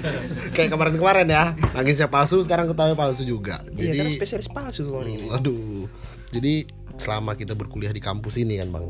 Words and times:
Kayak 0.56 0.76
kemarin-kemarin 0.76 1.26
ya. 1.28 1.56
Nangisnya 1.72 2.08
palsu, 2.08 2.40
sekarang 2.44 2.68
ketawa 2.70 2.92
palsu 2.94 3.24
juga. 3.24 3.64
Iya, 3.74 3.96
karena 3.96 4.12
Jadi, 4.12 4.18
spesialis 4.20 4.48
palsu. 4.50 4.84
Hmm, 4.88 5.34
aduh. 5.34 5.88
Jadi 6.34 6.68
selama 6.96 7.34
kita 7.34 7.52
berkuliah 7.52 7.90
di 7.90 7.98
kampus 7.98 8.36
ini 8.36 8.56
kan 8.56 8.70
bang, 8.70 8.86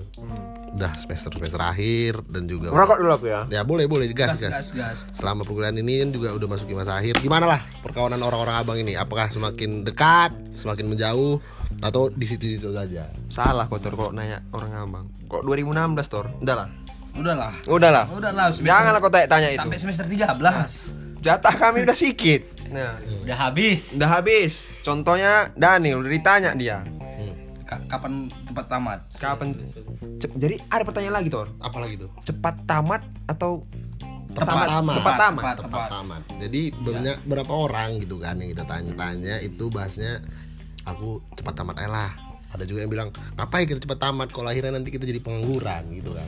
udah 0.73 0.93
semester 0.95 1.31
semester 1.31 1.59
akhir 1.59 2.21
dan 2.27 2.45
juga. 2.45 2.69
Merokok 2.71 2.97
dulu 2.99 3.11
aku 3.13 3.27
ya. 3.27 3.41
Ya 3.49 3.63
boleh 3.63 3.87
boleh 3.87 4.07
gas 4.11 4.37
gas. 4.37 4.51
gas 4.51 4.69
gas. 4.71 4.97
Selama 5.13 5.43
perkuliahan 5.43 5.77
ini 5.77 6.01
kan 6.01 6.09
juga 6.11 6.29
udah 6.33 6.47
masuki 6.47 6.73
masa 6.73 6.95
akhir. 6.95 7.19
Gimana 7.19 7.47
lah 7.47 7.61
perkawanan 7.81 8.21
orang-orang 8.21 8.57
abang 8.57 8.79
ini? 8.79 8.93
Apakah 8.95 9.29
semakin 9.29 9.83
dekat, 9.83 10.35
semakin 10.53 10.87
menjauh, 10.87 11.41
atau 11.81 12.09
di 12.09 12.27
situ-situ 12.27 12.71
saja? 12.71 13.09
Salah 13.29 13.67
kok 13.67 13.81
Tor 13.81 13.95
kok 13.95 14.11
nanya 14.13 14.45
orang 14.51 14.71
abang. 14.75 15.07
Kok 15.27 15.43
2016 15.43 16.07
Tor? 16.07 16.27
Udah 16.39 16.55
lah. 16.57 16.69
Udahlah. 17.15 17.53
Udah 17.65 17.91
lah. 17.95 18.05
Udahlah. 18.11 18.47
semester- 18.51 18.67
Janganlah 18.67 18.99
kau 18.99 19.11
tanya-tanya 19.11 19.49
itu. 19.55 19.61
Sampai 19.63 19.79
semester 19.79 20.07
13. 20.11 20.99
Jatah 21.23 21.55
kami 21.57 21.87
udah 21.87 21.97
sikit. 21.97 22.43
Nah, 22.69 22.99
Udah 23.23 23.39
habis. 23.39 23.95
udah 23.95 24.11
habis. 24.11 24.67
Contohnya 24.83 25.47
Daniel 25.55 26.03
udah 26.03 26.11
ditanya 26.11 26.51
dia. 26.53 26.83
Ka- 27.75 27.99
kapan 27.99 28.13
tempat 28.47 28.65
tamat? 28.71 28.99
Kapan 29.19 29.49
Cep- 30.19 30.37
Jadi 30.39 30.57
ada 30.71 30.83
pertanyaan 30.83 31.19
lagi 31.19 31.29
Tor. 31.29 31.51
Apalagi 31.59 31.99
tuh? 31.99 32.11
Cepat 32.23 32.63
tamat 32.65 33.03
atau 33.27 33.67
Tepat 34.35 34.67
tamat. 34.67 34.95
Tepat 34.99 35.15
tamat. 35.15 35.43
Tepat, 35.43 35.57
tepat 35.63 35.71
tepat. 35.71 35.89
tamat. 35.91 36.23
Jadi 36.43 36.63
banyak 36.75 37.17
berapa 37.23 37.53
orang 37.55 38.03
gitu 38.03 38.19
kan 38.19 38.35
yang 38.35 38.51
kita 38.51 38.67
tanya-tanya 38.67 39.39
itu 39.39 39.71
bahasnya 39.71 40.19
aku 40.83 41.23
cepat 41.35 41.55
tamat 41.55 41.79
aja 41.79 41.91
lah. 41.91 42.11
Ada 42.51 42.67
juga 42.67 42.83
yang 42.83 42.91
bilang 42.91 43.09
ngapain 43.35 43.63
kita 43.63 43.79
cepat 43.79 43.99
tamat 44.01 44.29
kalau 44.31 44.51
akhirnya 44.51 44.75
nanti 44.75 44.91
kita 44.91 45.07
jadi 45.07 45.23
pengangguran 45.23 45.87
gitu 45.95 46.15
kan. 46.15 46.27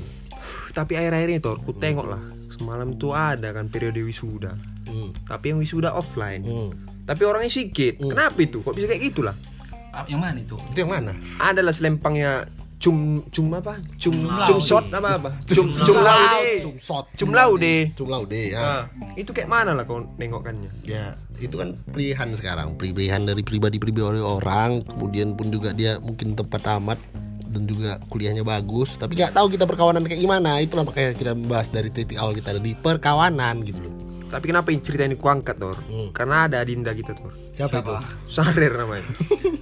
Tapi 0.70 0.92
akhir-akhir 0.94 1.28
ini 1.34 1.41
Tor, 1.42 1.58
ku 1.62 1.75
tengok 1.75 2.06
lah. 2.06 2.22
Semalam 2.47 2.94
tuh 2.94 3.10
ada 3.10 3.50
kan 3.50 3.66
periode 3.66 3.98
wisuda. 3.98 4.55
Hmm. 4.86 5.10
Tapi 5.27 5.50
yang 5.50 5.58
wisuda 5.58 5.91
offline. 5.91 6.47
Hmm. 6.47 6.70
Tapi 7.03 7.22
orangnya 7.22 7.50
sedikit. 7.50 7.98
Kenapa 7.98 8.38
itu? 8.38 8.62
Kok 8.62 8.75
bisa 8.75 8.86
kayak 8.86 9.03
gitu 9.03 9.27
lah? 9.27 9.34
Ah, 9.34 9.55
Yang 10.05 10.20
mana 10.20 10.39
itu? 10.44 10.56
Itu 10.69 10.78
yang 10.84 10.92
mana? 10.92 11.12
Adalah 11.41 11.72
selempangnya 11.72 12.44
cum 12.77 13.25
cum 13.33 13.47
apa? 13.56 13.80
Cum 13.97 14.14
cum, 14.44 14.58
shot 14.61 14.86
apa 14.92 15.16
apa? 15.16 15.30
Cum 15.48 15.72
cum 15.72 15.97
laude. 15.97 16.55
Cum 16.61 16.77
shot. 16.77 17.06
Cum 17.16 17.30
laude. 17.33 17.77
Cum 17.97 18.08
laude 18.12 18.41
ya. 18.53 18.61
Ah, 18.61 18.83
itu 19.16 19.33
kayak 19.33 19.48
mana 19.48 19.72
lah 19.72 19.88
kau 19.88 20.05
nengokkannya? 20.20 20.69
Ya, 20.84 21.16
itu 21.41 21.56
kan 21.56 21.72
pilihan 21.97 22.28
sekarang, 22.37 22.76
pilihan 22.76 23.25
dari 23.25 23.41
pribadi-pribadi 23.41 24.20
orang, 24.20 24.84
kemudian 24.84 25.32
pun 25.34 25.48
juga 25.48 25.72
dia 25.72 25.97
mungkin 26.04 26.37
tempat 26.37 26.60
tamat 26.60 27.00
dan 27.49 27.65
juga 27.65 27.97
kuliahnya 28.12 28.44
bagus, 28.44 29.00
tapi 29.00 29.16
nggak 29.16 29.32
tahu 29.32 29.49
kita 29.49 29.65
perkawanan 29.65 30.04
kayak 30.04 30.20
gimana. 30.20 30.60
Itulah 30.60 30.84
makanya 30.84 31.16
kita 31.16 31.32
bahas 31.49 31.72
dari 31.72 31.88
titik 31.88 32.20
awal 32.20 32.37
kita 32.37 32.60
di 32.60 32.76
perkawanan 32.76 33.65
gitu 33.65 33.81
loh. 33.81 33.95
Tapi 34.36 34.52
kenapa 34.52 34.69
cerita 34.76 35.08
ini 35.08 35.16
kuangkat 35.16 35.56
Tor? 35.56 35.80
Hmm. 35.88 36.12
Karena 36.12 36.44
ada 36.44 36.60
Adinda 36.60 36.92
gitu 36.92 37.16
Tor. 37.16 37.32
Siapa, 37.56 37.80
itu? 37.80 37.97
Sahrir 38.28 38.69
namanya. 38.76 39.00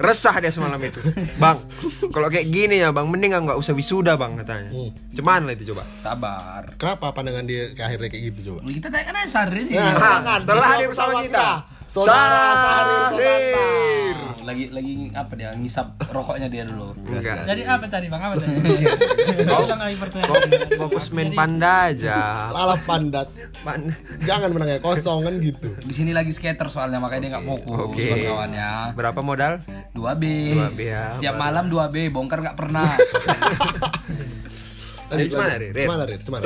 Resah 0.02 0.34
dia 0.42 0.50
semalam 0.50 0.82
itu. 0.82 0.98
Bang, 1.38 1.62
kalau 2.10 2.26
kayak 2.26 2.50
gini 2.50 2.82
ya 2.82 2.90
bang, 2.90 3.06
mending 3.06 3.38
nggak 3.38 3.54
usah 3.54 3.70
wisuda 3.70 4.18
bang 4.18 4.34
katanya. 4.34 4.74
Hmm. 4.74 4.90
Cuman 5.14 5.46
lah 5.46 5.54
itu 5.54 5.70
coba. 5.70 5.86
Sabar. 6.02 6.74
Kenapa 6.74 7.14
pandangan 7.14 7.46
dia 7.46 7.70
ke 7.70 7.86
akhirnya 7.86 8.10
kayak 8.10 8.34
gitu 8.34 8.38
coba? 8.50 8.66
Kita 8.66 8.90
tanya 8.90 9.04
kan 9.06 9.14
aja 9.22 9.30
Sahrir 9.30 9.62
ini. 9.62 9.78
Ya, 9.78 9.86
Ah, 9.86 9.94
silakan. 9.94 10.40
telah 10.42 10.66
hadir 10.66 10.88
Bersama 10.90 11.06
bersama 11.14 11.22
kita. 11.22 11.46
Saudara 11.94 12.42
Sahrir 12.58 13.02
Sosanta. 13.06 13.54
Sahrir. 13.54 14.16
Lagi 14.44 14.64
lagi 14.68 14.92
apa 15.14 15.32
dia 15.38 15.54
ngisap 15.54 15.94
rokoknya 16.04 16.50
dia 16.50 16.66
dulu. 16.66 16.90
Enggak. 17.00 17.46
Jadi 17.46 17.62
apa 17.64 17.86
tadi 17.86 18.10
bang? 18.10 18.18
Apa 18.20 18.34
tadi? 18.34 18.84
Kau 19.46 19.62
ulang 19.62 19.78
lagi 19.78 19.96
pertanyaan. 19.96 20.42
Fokus 20.74 21.06
main 21.14 21.30
panda 21.32 21.88
aja. 21.88 22.50
Lala 22.50 22.74
pandat. 22.82 23.30
Pan- 23.62 23.94
Jangan 24.20 24.50
menang 24.50 24.68
ya 24.68 24.78
kosong 24.78 25.22
kan 25.22 25.38
gitu. 25.38 25.70
Di 25.80 25.94
sini 25.94 26.10
lagi 26.10 26.34
skater 26.34 26.66
soalnya 26.66 26.98
makanya 26.98 27.22
dia 27.22 27.30
nggak 27.38 27.46
fokus 27.46 27.78
Oke. 27.88 28.04
kawan-kawannya. 28.04 28.68
Berapa 28.92 29.20
modal? 29.22 29.52
2B. 29.94 30.22
2B 30.52 30.80
ya. 30.82 31.04
Tiap 31.22 31.36
malam 31.38 31.70
2B, 31.70 32.10
bongkar 32.10 32.42
nggak 32.42 32.58
pernah. 32.58 32.84
Lanjut, 35.14 35.30
gimana, 35.30 35.54
lanjut. 35.54 35.62
Rir? 35.62 35.84
Gimana, 35.86 36.02
Rir? 36.06 36.20
Coba 36.20 36.38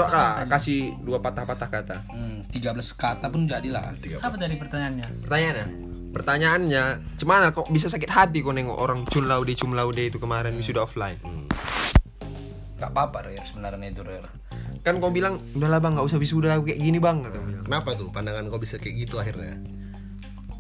kasih 0.47 0.81
dua 1.01 1.19
patah-patah 1.25 1.69
kata. 1.69 1.97
hmm, 2.13 2.39
13 2.53 2.77
kata 2.95 3.27
pun 3.33 3.49
jadilah. 3.49 3.93
Apa 4.21 4.37
tadi 4.37 4.55
pertanyaannya? 4.57 5.07
Pertanyaannya, 5.25 5.67
pertanyaannya, 6.13 6.85
cuman 7.21 7.53
kok 7.53 7.69
bisa 7.69 7.89
sakit 7.93 8.11
hati 8.13 8.41
kok 8.41 8.53
nengok 8.53 8.79
orang 8.79 9.05
cum 9.09 9.25
laude 9.29 9.53
cum 9.57 9.73
laude 9.77 10.01
itu 10.01 10.21
kemarin 10.21 10.57
wisuda 10.57 10.85
offline. 10.85 11.17
Gak 12.79 12.95
apa-apa 12.95 13.27
Rir 13.27 13.43
sebenarnya 13.43 13.91
itu 13.91 14.03
Rir. 14.07 14.25
Kan 14.87 15.03
kau 15.03 15.11
bilang, 15.11 15.43
udahlah 15.59 15.83
bang, 15.83 15.99
nggak 15.99 16.07
usah 16.07 16.17
wisuda 16.23 16.55
kayak 16.63 16.79
gini 16.79 17.03
bang. 17.03 17.27
Kata 17.27 17.37
bilang. 17.43 17.65
Kenapa 17.67 17.91
tuh 17.99 18.09
pandangan 18.15 18.47
kau 18.49 18.63
bisa 18.63 18.79
kayak 18.79 19.09
gitu 19.09 19.19
akhirnya? 19.19 19.59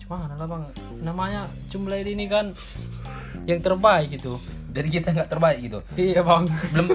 Cuma 0.02 0.24
lah 0.24 0.48
bang. 0.48 0.62
Namanya 1.04 1.46
jumlah 1.70 2.00
ini 2.02 2.26
kan 2.26 2.52
yang 3.46 3.62
terbaik 3.62 4.12
gitu. 4.18 4.42
Jadi 4.78 4.88
kita 4.88 5.08
nggak 5.10 5.26
terbaik 5.28 5.58
gitu. 5.58 5.78
Iya 5.92 6.22
bang. 6.22 6.46
Belum 6.70 6.86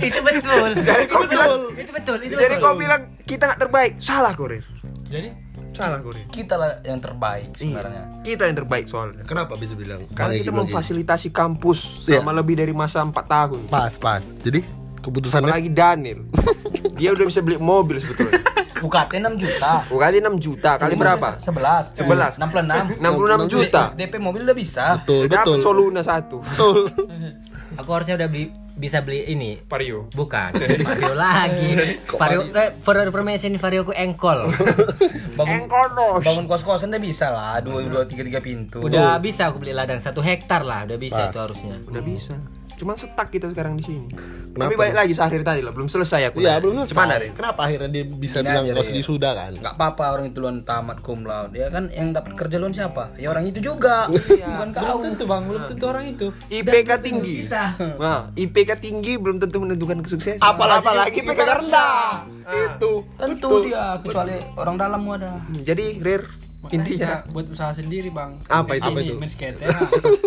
itu 0.00 0.20
betul. 0.22 0.70
Jadi 0.80 1.04
kau 1.06 1.22
bilang, 1.22 1.52
itu 1.76 1.90
betul. 1.92 2.16
Itu 2.18 2.34
jadi 2.34 2.54
betul. 2.56 2.64
kau 2.64 2.74
bilang 2.74 3.02
kita 3.22 3.42
nggak 3.44 3.60
terbaik, 3.60 3.92
salah 3.98 4.32
kau 4.32 4.48
Rir. 4.48 4.64
Jadi 5.06 5.28
Salah 5.68 6.00
kau 6.00 6.10
Rir. 6.10 6.26
kita 6.32 6.56
lah 6.56 6.80
yang 6.80 6.98
terbaik 6.98 7.52
sebenarnya. 7.54 8.02
Iya, 8.18 8.24
kita 8.24 8.42
yang 8.48 8.56
terbaik 8.56 8.84
soalnya. 8.88 9.22
Kenapa 9.22 9.52
bisa 9.54 9.76
bilang? 9.76 10.08
Karena 10.10 10.34
kita 10.34 10.48
kayak 10.48 10.58
memfasilitasi 10.64 11.28
kampus 11.30 11.78
Iya. 12.02 12.18
selama 12.18 12.32
lebih 12.34 12.56
dari 12.56 12.72
masa 12.72 13.04
4 13.04 13.12
tahun. 13.14 13.60
gitu? 13.62 13.70
Pas, 13.70 13.92
pas. 13.94 14.24
Jadi 14.40 14.64
keputusannya 14.98 15.46
Apalagi 15.46 15.70
Daniel. 15.70 16.24
Dia 16.98 17.12
udah 17.14 17.26
bisa 17.28 17.44
beli 17.44 17.60
mobil 17.60 18.00
sebetulnya. 18.00 18.42
UKT 18.78 19.12
6 19.18 19.42
juta. 19.42 19.72
Kali 19.84 20.18
6 20.22 20.38
juta, 20.38 20.70
kali 20.78 20.94
berapa? 20.94 21.38
11. 21.40 21.98
11. 21.98 22.38
66. 22.38 22.98
66 22.98 23.52
juta. 23.52 23.82
DP 23.94 24.14
mobil 24.18 24.42
udah 24.46 24.56
bisa. 24.56 24.84
betul, 25.02 25.26
betul. 25.26 25.56
Dapat 25.56 25.58
Soluna 25.58 26.02
satu. 26.02 26.38
Betul. 26.42 26.90
Aku 27.80 27.90
harusnya 27.92 28.16
udah 28.16 28.26
beli 28.26 28.48
bisa 28.78 29.02
beli 29.02 29.26
ini. 29.28 29.58
Vario. 29.66 30.06
Bukan, 30.10 30.50
Vario 30.88 31.14
lagi. 31.14 31.98
Vario 32.06 32.40
eh 32.54 32.70
Vario 32.78 33.10
permesen 33.10 33.58
Vario 33.58 33.82
ku 33.82 33.92
engkol. 33.92 34.46
Bangun, 35.38 35.70
Engkonos. 35.70 36.18
bangun 36.26 36.50
kos-kosan 36.50 36.90
udah 36.90 36.98
bisa 36.98 37.30
lah. 37.30 37.62
2 37.62 37.70
2 37.86 38.10
3 38.10 38.26
3 38.26 38.42
pintu. 38.42 38.82
Udah 38.82 39.22
bisa 39.22 39.46
aku 39.46 39.62
beli 39.62 39.70
ladang 39.70 40.02
satu 40.02 40.18
hektar 40.18 40.66
lah, 40.66 40.82
udah 40.82 40.98
bisa 40.98 41.14
Pas. 41.14 41.30
itu 41.30 41.38
harusnya. 41.38 41.76
Udah 41.86 42.02
bisa. 42.02 42.34
Cuman 42.78 42.94
setak 42.94 43.34
kita 43.34 43.50
sekarang 43.50 43.74
di 43.74 43.84
sini. 43.84 44.06
Kenapa? 44.54 44.70
Tapi 44.70 44.74
balik 44.78 44.96
lagi 44.96 45.12
Sahrir 45.14 45.42
tadi 45.42 45.60
lah, 45.62 45.74
belum 45.74 45.90
selesai 45.90 46.30
aku. 46.30 46.38
Iya, 46.38 46.62
belum 46.62 46.82
selesai. 46.82 46.94
Cuman? 46.94 47.10
Kenapa 47.34 47.60
akhirnya 47.66 47.90
dia 47.90 48.04
bisa 48.06 48.38
Gini 48.40 48.50
bilang 48.54 48.64
aja, 48.64 48.72
kau 48.74 48.82
Rir. 48.82 48.88
sedih 48.90 49.06
sudah 49.06 49.32
kan? 49.34 49.52
Gak 49.58 49.74
apa-apa 49.74 50.04
orang 50.14 50.26
itu 50.30 50.38
luan 50.38 50.58
tamat 50.62 50.98
cum 51.02 51.26
laude. 51.26 51.54
Ya 51.58 51.68
kan 51.70 51.90
yang 51.90 52.14
dapat 52.14 52.32
kerja 52.38 52.56
luan 52.58 52.74
siapa? 52.74 53.14
Ya 53.18 53.28
orang 53.34 53.44
itu 53.50 53.58
juga. 53.58 54.06
Bukan 54.48 54.68
kau. 54.74 54.82
belum 54.82 55.00
tentu 55.10 55.24
bang, 55.26 55.42
belum 55.46 55.62
tentu 55.66 55.84
orang 55.90 56.04
itu. 56.06 56.26
IPK 56.50 56.90
tinggi. 57.02 57.36
Nah, 57.50 58.30
IPK 58.34 58.70
tinggi 58.78 59.12
belum 59.18 59.42
tentu 59.42 59.58
menentukan 59.58 59.98
kesuksesan. 60.02 60.42
Apalagi, 60.42 61.18
IPK 61.18 61.40
rendah. 61.42 62.26
Itu. 62.48 63.04
Tentu 63.18 63.48
betul. 63.50 63.60
dia 63.68 64.00
kecuali 64.00 64.36
orang 64.56 64.76
dalam 64.80 65.00
ada. 65.12 65.32
Jadi 65.66 66.00
Rir 66.00 66.47
Makanya 66.58 66.74
intinya 66.80 67.22
buat 67.28 67.46
usaha 67.48 67.70
sendiri 67.70 68.10
bang. 68.10 68.34
Apa 68.44 68.72
itu? 68.74 68.84
Apa 68.84 68.98
itu? 68.98 69.14
main 69.14 69.30
skate 69.30 69.62
ya. 69.62 69.68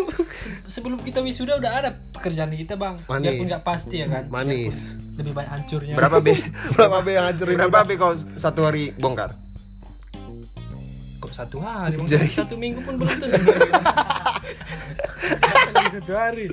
Sebelum 0.74 1.04
kita 1.04 1.20
wisuda 1.20 1.60
udah 1.60 1.72
ada 1.76 1.90
pekerjaan 2.12 2.50
kita 2.50 2.74
bang. 2.74 2.96
Manis. 3.04 3.24
Biarpun 3.28 3.46
nggak 3.48 3.64
pasti 3.64 3.96
ya 4.00 4.08
kan. 4.08 4.24
Manis. 4.28 4.78
Biarpun 4.96 5.20
Lebih 5.20 5.34
banyak 5.36 5.52
hancurnya. 5.52 5.94
berapa 5.94 6.18
B? 6.18 6.28
Berapa 6.74 6.98
B 6.98 7.08
yang 7.12 7.26
hancurin 7.28 7.56
berapa 7.60 7.80
B 7.84 7.92
kau 7.94 8.14
satu 8.16 8.62
hari 8.64 8.96
bongkar? 8.96 9.36
Kok 11.20 11.32
satu 11.32 11.58
hari? 11.60 12.00
Bang? 12.00 12.08
Jadi- 12.08 12.32
Satu 12.32 12.56
minggu 12.56 12.80
pun 12.82 12.96
belum 12.96 13.12
tentu. 13.12 13.38
Satu 15.92 16.14
hari. 16.16 16.48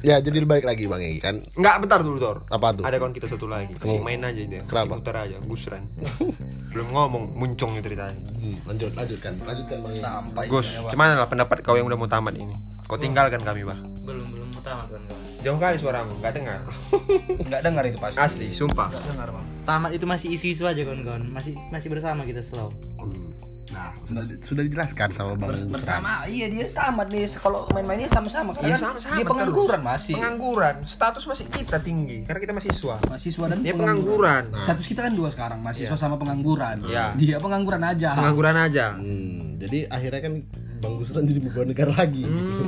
Ya 0.00 0.16
jadi 0.16 0.40
balik 0.48 0.64
lagi 0.64 0.88
Bang 0.88 1.04
Egi 1.04 1.20
kan 1.20 1.44
Enggak, 1.56 1.76
bentar 1.84 2.00
dulu, 2.00 2.16
Tor. 2.16 2.36
Apa 2.48 2.72
tuh? 2.72 2.84
Ada 2.88 2.96
kawan 2.96 3.12
kita 3.12 3.28
satu 3.28 3.44
lagi. 3.44 3.76
Kasih 3.76 4.00
main 4.00 4.20
aja 4.24 4.40
dia. 4.40 4.64
Kasih 4.64 4.68
Kenapa? 4.88 4.96
putar 4.96 5.16
aja, 5.28 5.36
Gusran. 5.44 5.84
Belum 6.72 6.88
ngomong, 6.88 7.36
muncung 7.36 7.76
itu 7.76 7.84
ceritanya. 7.92 8.16
Hmm, 8.16 8.56
lanjut 8.64 8.90
lanjutkan 8.96 9.32
lanjutkan 9.44 9.76
Bang 9.84 9.92
Egi. 9.92 10.00
Sampai 10.00 10.44
Gus, 10.48 10.68
gimana 10.88 11.12
lah 11.20 11.28
pendapat 11.28 11.60
kau 11.60 11.76
yang 11.76 11.84
udah 11.84 11.98
mau 12.00 12.08
tamat 12.08 12.32
ini? 12.36 12.56
Kau 12.88 12.96
tinggalkan 12.96 13.44
kami, 13.44 13.62
Bah. 13.62 13.78
belum 14.08 14.26
belum 14.34 14.48
mau 14.56 14.62
tamat 14.64 14.88
kan 14.90 15.02
kawan 15.04 15.20
Jauh 15.40 15.56
kali 15.56 15.76
suaramu, 15.80 16.12
nggak 16.20 16.32
dengar. 16.36 16.60
Enggak 17.48 17.60
dengar 17.64 17.82
itu 17.88 17.96
pasti. 17.96 18.18
Asli, 18.20 18.46
sumpah. 18.52 18.92
dengar 18.92 19.32
bang 19.32 19.46
Tamat 19.64 19.90
itu 19.96 20.04
masih 20.04 20.28
isu-isu 20.36 20.68
aja 20.68 20.80
kawan-kawan. 20.84 21.24
Masih 21.32 21.56
masih 21.72 21.88
bersama 21.88 22.28
kita 22.28 22.44
slow. 22.44 22.68
Hmm. 23.00 23.32
Nah, 23.70 23.94
sudah 24.02 24.22
sudah 24.42 24.62
dijelaskan 24.62 25.08
sama 25.10 25.32
Bang. 25.34 25.54
Bersama, 25.68 26.26
iya 26.26 26.46
dia 26.46 26.66
tamat 26.66 27.06
nih. 27.06 27.30
Kalau 27.32 27.70
main-mainnya 27.70 28.06
sama-sama. 28.06 28.50
Karena 28.50 28.66
Iya, 28.66 28.74
kan 28.74 28.82
sama-sama, 28.90 29.14
dia 29.14 29.22
betul. 29.22 29.32
pengangguran 29.32 29.80
masih. 29.80 30.14
Pengangguran, 30.14 30.74
status 30.84 31.24
masih 31.24 31.46
kita 31.48 31.78
tinggi 31.78 32.18
karena 32.24 32.40
kita 32.40 32.52
mahasiswa. 32.52 32.96
Mahasiswa 33.00 33.44
dan 33.46 33.58
Dia 33.60 33.74
pengangguran. 33.74 34.42
Status 34.50 34.86
kita 34.86 35.00
kan 35.02 35.12
dua 35.14 35.28
sekarang, 35.30 35.58
mahasiswa 35.60 35.94
sama 35.94 36.16
pengangguran. 36.16 36.82
Iya. 36.82 37.14
Dia 37.14 37.36
pengangguran 37.38 37.82
aja. 37.82 38.10
Pengangguran 38.12 38.56
aja. 38.58 38.86
Hmm, 38.92 39.54
jadi 39.56 39.86
akhirnya 39.86 40.20
kan 40.20 40.34
Bang 40.80 40.94
Busran 40.96 41.24
jadi 41.24 41.38
beban 41.38 41.68
negara 41.68 41.92
lagi 41.92 42.26
gitu. 42.26 42.64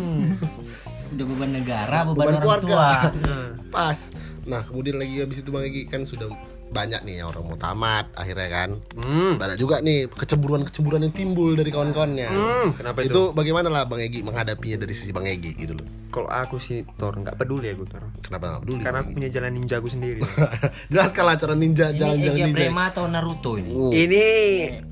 Udah 1.12 1.26
beban 1.26 1.50
negara, 1.52 1.98
beban, 2.04 2.14
Beban 2.14 2.30
orang 2.30 2.40
keluarga. 2.40 2.70
tua. 2.70 2.88
Pas. 3.68 3.98
Nah, 4.42 4.60
kemudian 4.60 4.96
lagi 4.96 5.18
habis 5.18 5.38
itu 5.38 5.50
Bang 5.50 5.62
Egi 5.62 5.82
kan 5.84 6.02
sudah 6.02 6.30
banyak 6.72 7.04
nih 7.04 7.20
orang 7.20 7.44
mau 7.44 7.54
tamat 7.54 8.08
akhirnya 8.16 8.48
kan. 8.48 8.70
Hmm. 8.96 9.36
Banyak 9.36 9.56
juga 9.56 9.78
nih 9.78 10.08
kecemburuan-kecemburuan 10.08 11.04
yang 11.04 11.12
timbul 11.12 11.52
dari 11.52 11.68
kawan-kawannya. 11.68 12.28
Hmm, 12.28 12.68
kenapa 12.72 13.04
itu? 13.04 13.12
itu 13.12 13.22
bagaimana 13.30 13.68
lah 13.68 13.84
Bang 13.84 14.00
Egi 14.00 14.20
menghadapinya 14.20 14.80
dari 14.80 14.92
sisi 14.92 15.12
Bang 15.12 15.28
Egi 15.28 15.52
gitu 15.54 15.76
loh. 15.76 15.84
Kalau 16.08 16.28
aku 16.28 16.56
sih 16.56 16.84
Tor 16.96 17.16
nggak 17.16 17.36
peduli 17.36 17.68
ya 17.68 17.74
gue 17.76 17.84
Tor. 17.84 18.04
Kenapa 18.20 18.44
nggak 18.50 18.62
peduli? 18.64 18.80
Karena 18.80 18.98
aku 19.00 19.10
punya 19.12 19.28
jalan 19.28 19.52
ninjaku 19.52 19.88
sendiri. 19.88 20.20
Jelaskanlah 20.92 21.36
cara 21.36 21.54
ninja 21.54 21.88
Ini 21.88 21.98
jalan-jalan 22.00 22.36
Ega 22.36 22.46
ninja. 22.48 22.56
Brema 22.56 22.82
atau 22.88 23.04
Naruto 23.06 23.52
ini? 23.56 23.72
Oh, 23.72 23.92
ini 23.92 24.24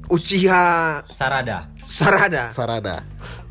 Uchiha 0.08 0.64
Sarada. 1.08 1.68
Sarada. 1.80 2.48
Sarada. 2.50 2.96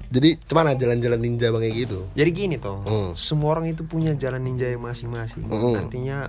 Jadi 0.09 0.41
gimana 0.41 0.73
jalan-jalan 0.73 1.21
ninja 1.21 1.53
Bang 1.53 1.61
Egi 1.61 1.85
itu? 1.85 2.01
Jadi 2.17 2.29
gini 2.33 2.55
toh, 2.57 2.81
Hmm. 2.81 3.13
semua 3.13 3.53
orang 3.53 3.69
itu 3.69 3.85
punya 3.85 4.17
jalan 4.17 4.41
ninja 4.41 4.65
yang 4.65 4.81
masing-masing. 4.81 5.45
Hmm. 5.45 5.77
Artinya 5.77 6.25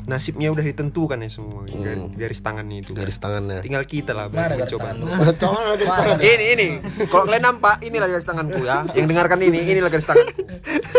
nasibnya 0.00 0.48
udah 0.48 0.62
ditentukan 0.62 1.18
ya 1.18 1.28
semua 1.28 1.62
garis, 1.62 2.02
garis 2.14 2.40
tangannya 2.40 2.76
itu. 2.80 2.90
Garis 2.92 3.16
tangannya. 3.16 3.60
Tinggal 3.60 3.84
kita 3.84 4.10
lah 4.10 4.26
Mana 4.26 4.54
garis 4.54 4.70
mencoba. 4.70 4.84
tangan? 4.86 5.06
Coba 5.36 5.58
garis 5.70 5.86
tangan. 5.92 6.18
ini 6.20 6.44
ini 6.48 6.66
kalau 7.06 7.24
kalian 7.24 7.44
nampak 7.44 7.74
inilah 7.80 8.08
garis 8.08 8.24
tanganku 8.24 8.60
ya 8.60 8.76
yang 8.90 9.06
dengarkan 9.06 9.38
ini 9.40 9.58
inilah 9.62 9.88
garis 9.88 10.04
tanganku 10.04 10.40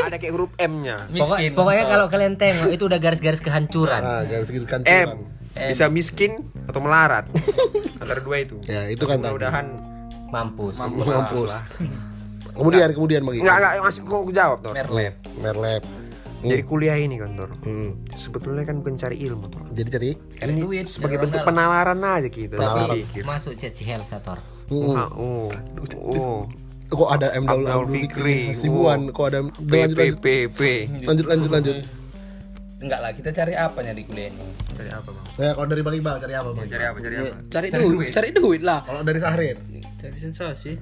ada 0.01 0.15
kayak 0.15 0.31
huruf 0.31 0.51
M 0.55 0.73
nya 0.81 1.07
Pokok- 1.07 1.17
Miskin. 1.33 1.51
pokoknya 1.53 1.83
kalau 1.87 2.05
kalian 2.07 2.33
tengok 2.35 2.69
itu 2.69 2.83
udah 2.83 2.99
garis-garis 2.99 3.39
kehancuran. 3.39 4.01
Nah, 4.01 4.21
garis 4.23 4.47
garis 4.47 4.67
kan 4.67 4.81
M 4.83 5.09
bisa 5.51 5.85
miskin 5.87 6.31
atau 6.63 6.79
melarat 6.79 7.27
antara 7.97 8.19
dua 8.19 8.39
itu 8.39 8.55
Ya, 8.63 8.87
itu 8.87 9.03
kan 9.03 9.17
tadi. 9.17 9.33
mudah-mudahan 9.33 9.65
Mampus. 10.29 10.79
Mampus. 10.79 11.51
Kemudian 12.51 12.87
kemudian 12.91 13.21
Bang 13.21 13.33
Egi. 13.33 13.41
nggak 13.41 13.55
nggak 13.57 13.73
masih 13.81 13.99
kok 14.01 14.17
aku 14.17 14.31
jawab 14.31 14.57
Tor 14.61 14.71
Merlep. 14.73 15.13
Merlep. 15.37 15.83
Jadi 16.43 16.63
kuliah 16.63 16.97
ini 16.97 17.15
kan 17.15 17.33
Tor 17.33 17.53
Hmm. 17.61 18.01
sebetulnya 18.09 18.63
kan 18.63 18.81
bukan 18.81 18.95
cari 18.95 19.17
ilmu 19.19 19.45
Tor. 19.47 19.61
Jadi 19.69 19.89
cari 19.89 20.09
Cari 20.35 20.51
duit. 20.55 20.85
sebagai 20.85 21.17
bentuk 21.19 21.39
orang 21.39 21.53
dalam. 21.53 21.95
penalaran 21.95 22.19
aja 22.19 22.29
kita 22.29 22.55
Tapi 22.55 23.05
pikir. 23.05 23.23
masuk 23.23 23.53
Ceci 23.55 23.83
Helsator. 23.83 24.41
Hmm. 24.67 24.95
Ah, 24.95 25.09
oh. 25.11 25.49
Oh. 26.01 26.43
Kok 26.91 27.07
ada 27.09 27.31
M. 27.31 27.47
Daul 27.47 27.63
Abdul 27.63 27.87
Fikri. 27.87 28.03
Fikri. 28.03 28.37
Hasibuan. 28.51 28.99
Kok 29.09 29.25
ada 29.25 29.39
P 29.47 29.71
lanjut 29.71 29.95
lanjut. 29.95 30.19
P 30.19 30.27
P 30.47 30.61
lanjut 31.01 31.25
lanjut 31.25 31.49
lanjut. 31.49 31.77
Enggak 32.81 32.99
lah, 32.99 33.11
kita 33.13 33.29
cari 33.29 33.53
apanya 33.53 33.93
di 33.93 34.01
kuliah 34.01 34.27
ini? 34.27 34.41
cari 34.73 34.89
apa 34.89 35.05
bang? 35.07 35.25
Ya 35.37 35.49
kalau 35.53 35.67
dari 35.69 35.81
Bang 35.85 35.93
Iqbal 35.93 36.15
cari 36.17 36.33
apa 36.33 36.49
Bang? 36.49 36.65
Cari 36.65 36.83
apa 36.83 36.97
cari 36.97 37.15
apa? 37.15 37.29
Cari, 37.47 37.67
duit, 37.69 38.09
cari 38.09 38.29
duit 38.33 38.61
lah. 38.65 38.79
kalau 38.81 39.01
dari 39.05 39.19
Sahrin? 39.21 39.57
Dari 40.01 40.17
sensasi 40.17 40.81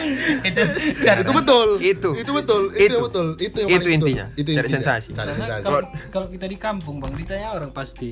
itu 0.48 0.60
cari 1.00 1.20
itu 1.20 1.32
betul. 1.32 1.68
Itu. 1.78 2.10
itu 2.14 2.30
betul. 2.30 2.62
Itu, 2.70 2.78
Itu. 2.78 2.92
yang 2.92 3.04
betul. 3.04 3.26
Itu 3.36 3.56
yang 3.60 3.70
Itu 3.72 3.88
intinya. 3.88 4.26
itu 4.32 4.50
Cari 4.50 4.66
intinya. 4.66 4.74
sensasi. 4.76 5.08
cari 5.12 5.28
Karena 5.28 5.34
sensasi. 5.38 5.62
kalau 5.62 5.80
kalau 6.10 6.26
kita 6.28 6.46
di 6.46 6.56
kampung 6.56 6.96
bang 6.98 7.12
ditanya 7.14 7.48
orang 7.52 7.70
pasti 7.70 8.10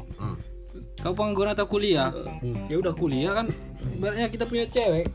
kau 0.99 1.14
pengangguran 1.14 1.52
atau 1.52 1.67
kuliah? 1.67 2.11
Ya 2.67 2.76
udah 2.76 2.93
kuliah 2.93 3.32
kan. 3.35 3.46
Ibaratnya 3.93 4.29
kita 4.29 4.44
punya 4.44 4.67
cewek 4.67 5.06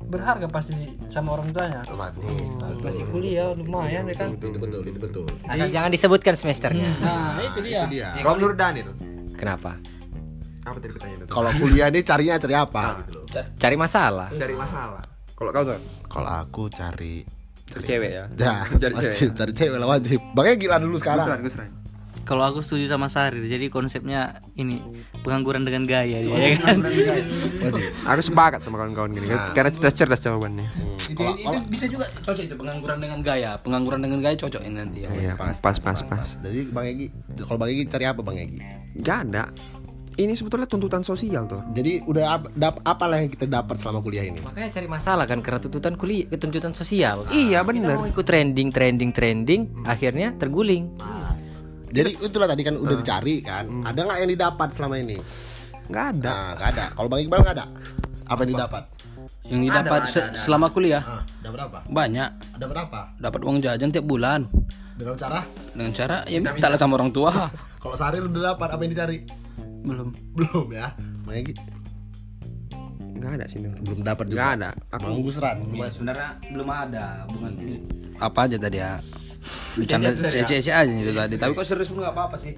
berharga 0.00 0.50
pasti 0.50 0.74
sama 1.06 1.38
orang 1.38 1.54
tuanya. 1.54 1.80
Manis 1.86 2.54
masih 2.80 3.04
kuliah 3.06 3.54
lumayan 3.54 4.06
ya 4.06 4.16
kan? 4.16 4.34
Itu 4.34 4.58
betul 4.58 4.82
itu 4.82 4.98
betul. 4.98 5.24
Asal 5.44 5.68
jangan 5.68 5.90
disebutkan 5.90 6.34
semesternya. 6.34 6.90
nah 6.98 7.38
itu 7.38 7.58
dia. 7.62 7.84
Itu 7.84 7.94
dia. 7.94 8.08
Kalau 8.16 8.36
menurut 8.36 8.56
Daniel? 8.56 8.90
Kenapa? 9.34 9.78
apa 10.60 10.76
tadi 10.76 10.92
pertanyaan 10.92 11.24
itu 11.24 11.32
kalau 11.32 11.50
kuliah 11.56 11.88
ini 11.88 12.00
carinya 12.04 12.36
cari 12.36 12.52
apa? 12.52 12.82
Gitu 13.00 13.16
loh. 13.16 13.24
Cari 13.56 13.76
masalah. 13.80 14.28
cari 14.36 14.52
masalah 14.52 15.00
kalau 15.40 15.56
kau 15.56 15.64
tuh? 15.64 15.80
Kalau 16.12 16.30
aku 16.44 16.62
cari 16.68 17.24
cari 17.64 17.84
cewek 17.88 18.10
ya? 18.12 18.24
Ya 18.36 18.54
cari 18.82 18.92
wajib 18.92 19.12
cewek 19.16 19.32
cari 19.40 19.52
cewek 19.56 19.78
lah 19.80 19.88
wajib. 19.88 20.20
Makanya 20.36 20.56
gila 20.60 20.76
dulu 20.76 21.00
Gusran 21.00 21.16
sekarang. 21.16 21.48
Gusran 21.48 21.70
Kalau 22.20 22.44
aku 22.46 22.60
setuju 22.62 22.86
sama 22.86 23.08
Sari, 23.10 23.42
jadi 23.48 23.72
konsepnya 23.72 24.38
ini 24.54 24.78
pengangguran 25.24 25.66
dengan 25.66 25.82
gaya 25.88 26.20
dia, 26.22 26.36
ya 26.36 26.48
kan? 26.62 26.78
wajib. 27.64 27.90
Aku 28.06 28.20
sepakat 28.22 28.60
sama 28.62 28.78
kawan-kawan 28.78 29.16
gini 29.16 29.26
karena 29.56 29.72
cerdas-cerdas 29.72 30.20
jawabannya. 30.22 30.68
Itu, 31.10 31.24
itu 31.26 31.58
bisa 31.72 31.86
juga 31.90 32.06
cocok 32.22 32.44
itu 32.44 32.54
pengangguran 32.54 33.02
dengan 33.02 33.18
gaya. 33.24 33.56
Pengangguran 33.58 34.04
dengan 34.04 34.20
gaya 34.22 34.36
cocok 34.36 34.62
ini 34.62 34.76
nanti 34.76 34.98
ya. 35.02 35.10
iya 35.16 35.32
pas 35.34 35.56
pas 35.58 35.80
pas 35.80 36.28
jadi 36.44 36.68
Bang 36.70 36.86
Egi 36.86 37.08
kalau 37.48 37.58
Bang 37.58 37.72
Egi 37.72 37.82
cari 37.88 38.04
apa 38.04 38.20
Bang 38.20 38.36
Egi 38.36 38.60
Gak 39.00 39.18
ada 39.26 39.48
ini 40.20 40.32
sebetulnya 40.32 40.64
tuntutan 40.64 41.00
sosial 41.00 41.44
tuh. 41.44 41.60
Jadi 41.70 42.04
udah 42.04 42.24
ap, 42.30 42.42
dap, 42.52 42.78
apalah 42.82 43.18
yang 43.18 43.28
kita 43.28 43.44
dapat 43.44 43.76
selama 43.76 44.00
kuliah 44.00 44.22
ini? 44.22 44.38
Makanya 44.40 44.68
cari 44.70 44.86
masalah 44.86 45.24
kan 45.24 45.40
karena 45.40 45.58
tuntutan 45.58 45.94
kuliah, 45.94 46.28
tuntutan 46.30 46.70
sosial. 46.70 47.24
iya 47.30 47.60
Kita 47.60 47.68
bener. 47.68 47.96
mau 47.96 48.04
ikut 48.04 48.22
trending, 48.22 48.68
trending, 48.68 49.10
trending, 49.10 49.60
akhirnya 49.82 50.34
terguling. 50.34 50.92
jadi 51.90 52.14
itulah 52.14 52.46
tadi 52.46 52.62
kan 52.62 52.74
udah 52.74 52.96
dicari 52.96 53.42
kan. 53.42 53.66
Ada 53.82 53.98
nggak 54.00 54.18
yang 54.20 54.30
didapat 54.30 54.68
selama 54.70 54.94
ini? 54.96 55.18
Nggak 55.88 56.04
ada. 56.14 56.28
Nah 56.28 56.48
nggak 56.54 56.68
ada. 56.70 56.84
Kalau 56.94 57.08
Bang 57.10 57.20
Iqbal 57.20 57.40
nggak 57.40 57.56
ada? 57.56 57.66
Apa 58.24 58.40
yang 58.44 58.50
didapat? 58.54 58.82
Yang 59.42 59.60
didapat 59.66 60.00
se- 60.06 60.30
selama 60.38 60.66
kuliah? 60.70 61.02
Ah 61.02 61.22
dapat 61.40 61.60
apa? 61.66 61.78
Banyak. 61.84 62.30
ada 62.54 62.66
berapa? 62.68 62.98
Dapat 63.18 63.40
uang 63.42 63.58
jajan 63.58 63.90
tiap 63.90 64.06
bulan. 64.06 64.46
dengan 64.94 65.16
cara? 65.16 65.40
Dengan 65.72 65.92
cara 65.96 66.16
ya 66.28 66.38
minta 66.38 66.68
lah 66.68 66.76
sama 66.76 66.94
orang 66.94 67.10
tua. 67.10 67.32
kalau 67.82 67.96
sehari 67.96 68.20
udah 68.20 68.54
dapat 68.54 68.68
apa 68.68 68.80
yang 68.84 68.92
dicari 68.92 69.16
Belum. 69.80 70.08
belum 70.36 70.66
ya 70.72 70.92
Egi 71.30 71.54
nggak 73.20 73.36
ada 73.36 73.44
sih 73.44 73.60
belum 73.60 74.00
dapat 74.00 74.32
juga 74.32 74.56
nggak 74.56 74.56
ada 74.64 74.70
Bang 74.96 75.20
Gusran 75.20 75.56
sebenarnya 75.92 76.28
belum 76.56 76.68
ada 76.68 77.04
hubungan 77.28 77.52
ini. 77.60 77.76
Apa 78.20 78.48
aja 78.48 78.56
tadi 78.60 78.80
ya? 78.80 79.00
Bercanda 79.76 80.12
cece 80.28 80.72
aja 80.72 80.84
itu 80.84 81.12
tadi. 81.16 81.34
Tapi 81.40 81.52
kok 81.56 81.64
serius 81.64 81.88
pun 81.88 82.04
nggak 82.04 82.12
apa-apa 82.12 82.36
sih. 82.36 82.52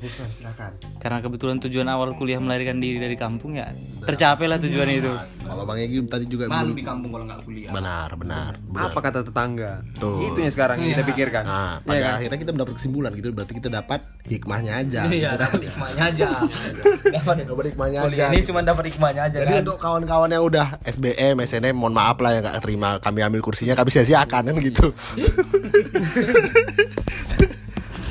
Silakan 0.00 0.70
Karena 0.96 1.18
kebetulan 1.18 1.56
tujuan 1.58 1.86
awal 1.86 2.12
kuliah 2.12 2.38
melarikan 2.38 2.76
diri 2.76 2.96
dari 2.96 3.14
kampung 3.14 3.52
ya 3.52 3.68
tercapai 4.00 4.44
lah 4.44 4.56
tujuan 4.56 4.86
itu. 4.88 5.10
kalau 5.40 5.64
Bang 5.64 5.76
Egi 5.76 6.00
tadi 6.04 6.24
juga 6.24 6.44
Malu 6.46 6.66
belum 6.66 6.72
di 6.72 6.82
kampung 6.82 7.10
kalau 7.10 7.24
nggak 7.24 7.40
kuliah. 7.42 7.70
benar 7.70 8.08
benar 8.14 8.52
benar 8.62 8.86
apa 8.86 8.98
kata 9.00 9.18
tetangga 9.22 9.80
Tuh. 9.96 10.24
itu 10.24 10.38
yang 10.38 10.50
sekarang 10.50 10.76
kita 10.78 11.02
pikirkan 11.02 11.40
Nah, 11.40 11.78
Iya 11.78 11.82
pada 11.82 12.00
kan? 12.00 12.16
akhirnya 12.16 12.38
kita 12.38 12.50
mendapat 12.52 12.72
kesimpulan 12.74 13.10
gitu 13.12 13.30
berarti 13.30 13.52
kita 13.54 13.68
dapat 13.68 14.00
hikmahnya 14.24 14.72
aja. 14.76 15.00
Iya, 15.08 15.30
dapat 15.34 15.60
hikmahnya 15.62 16.02
aja. 16.04 16.26
dapat 17.16 17.34
Dapat 17.42 17.66
hikmahnya 17.66 17.98
aja. 18.02 18.24
ini 18.28 18.36
gitu. 18.36 18.46
cuma 18.48 18.60
dapat 18.60 18.84
hikmahnya 18.86 19.20
aja 19.24 19.36
Jadi 19.40 19.50
kan. 19.50 19.58
untuk 19.62 19.76
kawan-kawan 19.78 20.28
yang 20.28 20.44
udah 20.44 20.66
SBM, 20.84 21.34
SNM, 21.40 21.72
mohon 21.72 21.92
maaf 21.92 22.16
lah 22.18 22.30
yang 22.30 22.42
gak 22.42 22.60
terima 22.60 22.98
kami 22.98 23.20
ambil 23.20 23.40
kursinya, 23.40 23.72
kami 23.72 23.88
sia-siakan 23.88 24.42
kan 24.46 24.54
gitu. 24.58 24.92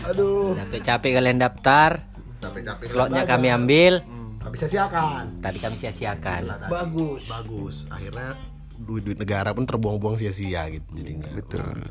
Aduh, 0.08 0.56
Capek-capek 0.56 1.12
kalian 1.14 1.38
daftar, 1.38 2.00
capek-capek. 2.40 2.86
slotnya 2.86 3.22
belajar. 3.22 3.36
kami 3.36 3.48
ambil, 3.50 3.94
Kami 4.38 4.56
sia-siakan. 4.56 5.24
tadi 5.40 5.58
kami 5.58 5.76
sia-siakan. 5.76 6.42
Bagus. 6.66 7.28
Bagus. 7.28 7.76
Akhirnya 7.90 8.40
duit-duit 8.78 9.18
negara 9.18 9.52
pun 9.52 9.66
terbuang-buang 9.66 10.16
sia-sia 10.16 10.70
gitu 10.70 10.86
jadinya. 10.94 11.26
betul 11.34 11.82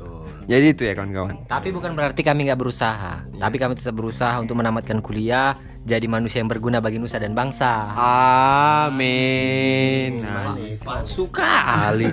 jadi 0.47 0.71
itu 0.71 0.87
ya 0.87 0.95
kawan-kawan 0.95 1.43
Tapi 1.43 1.75
bukan 1.75 1.91
berarti 1.91 2.23
kami 2.23 2.47
nggak 2.47 2.55
berusaha, 2.55 3.27
tapi 3.27 3.59
kami 3.59 3.75
tetap 3.75 3.91
berusaha 3.91 4.31
untuk 4.39 4.55
menamatkan 4.55 5.03
kuliah, 5.03 5.59
jadi 5.87 6.03
manusia 6.11 6.43
yang 6.43 6.51
berguna 6.51 6.83
bagi 6.83 6.99
nusa 6.99 7.15
dan 7.15 7.31
bangsa. 7.31 7.95
amin 7.95 9.07
kali. 11.31 12.11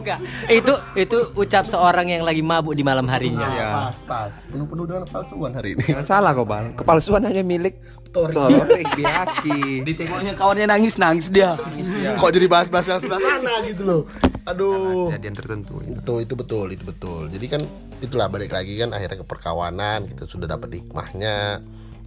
Enggak, 0.00 0.18
itu 0.48 0.72
itu 0.96 1.18
ucap 1.36 1.68
seorang 1.68 2.08
yang 2.08 2.24
lagi 2.24 2.40
mabuk 2.40 2.72
di 2.72 2.80
malam 2.80 3.04
harinya. 3.10 3.44
Iya. 3.44 3.68
Pas, 3.68 3.98
pas. 4.08 4.32
Penuh-penuh 4.48 4.84
dengan 4.88 5.04
palsuan 5.04 5.52
hari 5.52 5.76
ini. 5.76 5.84
jangan 5.84 6.06
salah 6.06 6.32
kok 6.32 6.48
bal 6.48 6.72
kepalsuan 6.72 7.28
hanya 7.28 7.44
milik 7.44 7.76
Torik 8.14 8.86
Biaki 8.94 9.82
Ditengoknya 9.82 10.38
kawannya 10.38 10.70
nangis 10.70 10.94
nangis 10.96 11.28
dia. 11.28 11.58
Kok 12.16 12.30
jadi 12.30 12.46
bahas-bahas 12.46 12.86
yang 12.88 13.00
sebelah 13.02 13.20
sana 13.20 13.52
gitu 13.66 13.82
loh. 13.84 14.02
Aduh. 14.44 15.08
Kejadian 15.08 15.34
tertentu. 15.36 15.80
itu. 15.80 16.00
Itu 16.00 16.14
itu 16.20 16.34
betul, 16.36 16.66
itu 16.72 16.84
betul. 16.84 17.22
Jadi 17.32 17.46
kan 17.48 17.62
itulah 18.04 18.28
balik 18.28 18.52
lagi 18.52 18.76
kan 18.76 18.92
akhirnya 18.92 19.24
ke 19.24 19.26
perkawanan 19.26 20.04
kita 20.08 20.28
sudah 20.28 20.44
dapat 20.44 20.76
hikmahnya. 20.80 21.64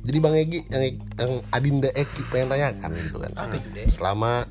Jadi 0.08 0.18
Bang 0.24 0.38
Egi 0.38 0.62
yang 0.72 0.84
yang 1.18 1.32
Adinda 1.52 1.90
Eki 1.92 2.22
pengen 2.32 2.48
tanyakan 2.54 2.90
gitu 2.96 3.18
kan. 3.20 3.32
Selama 3.90 4.46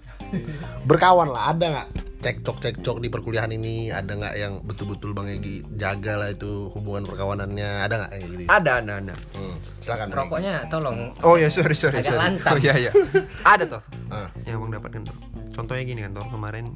berkawan 0.85 1.31
lah 1.31 1.55
ada 1.55 1.67
nggak 1.71 1.89
cekcok 2.17 2.59
cekcok 2.59 2.99
di 2.99 3.07
perkuliahan 3.07 3.55
ini 3.55 3.95
ada 3.95 4.19
nggak 4.19 4.35
yang 4.35 4.59
betul-betul 4.67 5.15
Bang 5.15 5.31
Egi 5.31 5.63
jaga 5.79 6.19
lah 6.19 6.35
itu 6.35 6.75
hubungan 6.75 7.07
perkawanannya 7.07 7.87
ada 7.87 7.95
nggak 8.05 8.11
yang 8.19 8.25
gitu? 8.27 8.43
Ada, 8.51 8.73
ada, 8.83 8.93
ada. 8.99 9.15
Hmm, 9.39 9.57
silakan. 9.79 10.07
Bang 10.11 10.19
Egi. 10.19 10.27
Rokoknya 10.27 10.53
tolong. 10.67 10.99
Oh 11.23 11.39
ya 11.39 11.49
sorry 11.49 11.79
sorry 11.79 12.03
Agak 12.03 12.11
sorry. 12.11 12.21
lantang. 12.21 12.53
Oh 12.53 12.59
iya 12.59 12.75
iya. 12.77 12.93
Ada 13.55 13.65
toh. 13.79 13.83
Ah. 14.11 14.29
Yang 14.43 14.55
abang 14.59 14.71
dapatkan 14.75 15.01
tuh. 15.07 15.17
Contohnya 15.55 15.83
gini 15.87 16.01
kan 16.05 16.13
toh 16.19 16.27
kemarin 16.29 16.67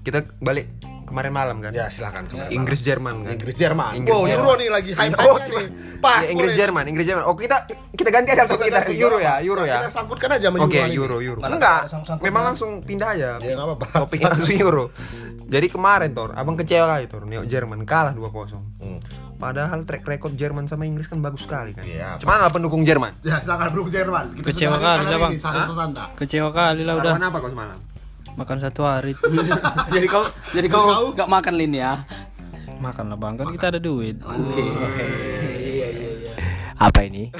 kita 0.00 0.24
balik 0.40 0.66
kemarin 1.10 1.32
malam 1.34 1.56
kan. 1.58 1.74
Ya 1.74 1.90
silakan. 1.90 2.30
kemarin. 2.30 2.54
Inggris 2.54 2.80
Jerman 2.86 3.26
kan. 3.26 3.34
Inggris 3.34 3.56
Jerman. 3.58 3.92
Inggris 3.98 4.14
oh, 4.14 4.24
Jerman. 4.30 4.46
Euro 4.46 4.52
nih 4.54 4.68
lagi 4.70 4.90
hype 4.94 5.18
Oh, 5.18 5.36
nih. 5.42 5.66
Pas. 5.98 6.22
Ya, 6.22 6.28
Inggris. 6.30 6.52
Jerman, 6.54 6.84
Inggris 6.86 7.06
Jerman. 7.10 7.24
Oh 7.26 7.34
kita 7.34 7.66
kita 7.98 8.08
ganti 8.14 8.30
aja 8.30 8.46
tuh 8.46 8.56
kita 8.62 8.86
Euro 8.94 9.18
ya, 9.18 9.42
Euro 9.42 9.66
ya. 9.66 9.82
Kita 9.82 9.90
sangkutkan 9.90 10.38
aja 10.38 10.48
sama 10.48 10.62
Oke, 10.62 10.78
Euro. 10.78 10.86
ini. 10.86 10.94
Euro, 10.96 11.16
Euro. 11.18 11.40
Enggak, 11.42 11.90
memang 12.22 12.42
langsung 12.54 12.70
pindah 12.80 13.08
aja. 13.18 13.28
Ya 13.42 13.58
enggak 13.58 13.66
apa-apa. 13.74 13.86
Topiknya 14.06 14.30
langsung 14.38 14.56
Euro. 14.56 14.84
Jadi 15.50 15.66
kemarin 15.66 16.14
Tor, 16.14 16.30
abang 16.38 16.54
kecewa 16.54 16.86
kali 16.94 17.10
Tor, 17.10 17.26
Neo 17.26 17.42
Jerman 17.42 17.82
kalah 17.82 18.14
2-0. 18.14 18.54
Hmm. 18.78 19.02
Padahal 19.34 19.82
track 19.82 20.06
record 20.06 20.38
Jerman 20.38 20.70
sama 20.70 20.86
Inggris 20.86 21.10
kan 21.10 21.18
bagus 21.18 21.42
sekali 21.42 21.74
kan. 21.74 21.82
Iya, 21.82 22.22
Cuman 22.22 22.38
lah 22.38 22.52
pendukung 22.54 22.86
Jerman. 22.86 23.18
Ya 23.26 23.42
silakan 23.42 23.74
bro 23.74 23.88
Jerman. 23.90 24.36
Kita 24.38 24.46
Kecewa 24.52 24.78
kali 24.78 25.04
lah, 25.10 25.18
Bang. 25.18 25.32
Kecewa 26.14 26.50
kali 26.54 26.82
lah 26.86 26.94
udah. 27.00 27.12
Taruhan 27.16 27.24
apa 27.26 27.36
kau 27.42 27.50
semalam? 27.50 27.89
Makan 28.40 28.56
satu 28.58 28.80
hari. 28.82 29.12
jadi 29.94 30.06
kau 30.08 30.24
jadi 30.50 30.66
kau 30.66 31.12
gak 31.12 31.28
makan 31.28 31.54
lin 31.54 31.76
ya 31.76 32.00
Makan 32.80 33.12
lah 33.12 33.18
bang, 33.20 33.36
kan 33.36 33.46
kita 33.52 33.66
ada 33.68 33.76
duit. 33.76 34.16
Apa 36.80 37.04
ini? 37.04 37.28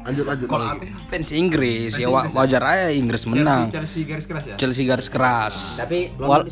Lanjut 0.00 0.24
lanjut. 0.26 0.48
kalau 0.48 0.64
lagi. 0.64 0.88
aku 0.90 1.06
fans 1.06 1.28
Inggris 1.30 1.92
ya 1.94 2.08
wa- 2.08 2.26
wajar 2.32 2.64
aja 2.64 2.88
Inggris 2.88 3.28
menang 3.28 3.68
Chelsea 3.68 4.02
garis 4.02 4.24
keras 4.24 4.44
ya. 4.48 4.54
Chelsea 4.56 4.82
garis 4.82 5.06
keras 5.06 5.54
Tapi 5.76 6.10
wal- 6.16 6.48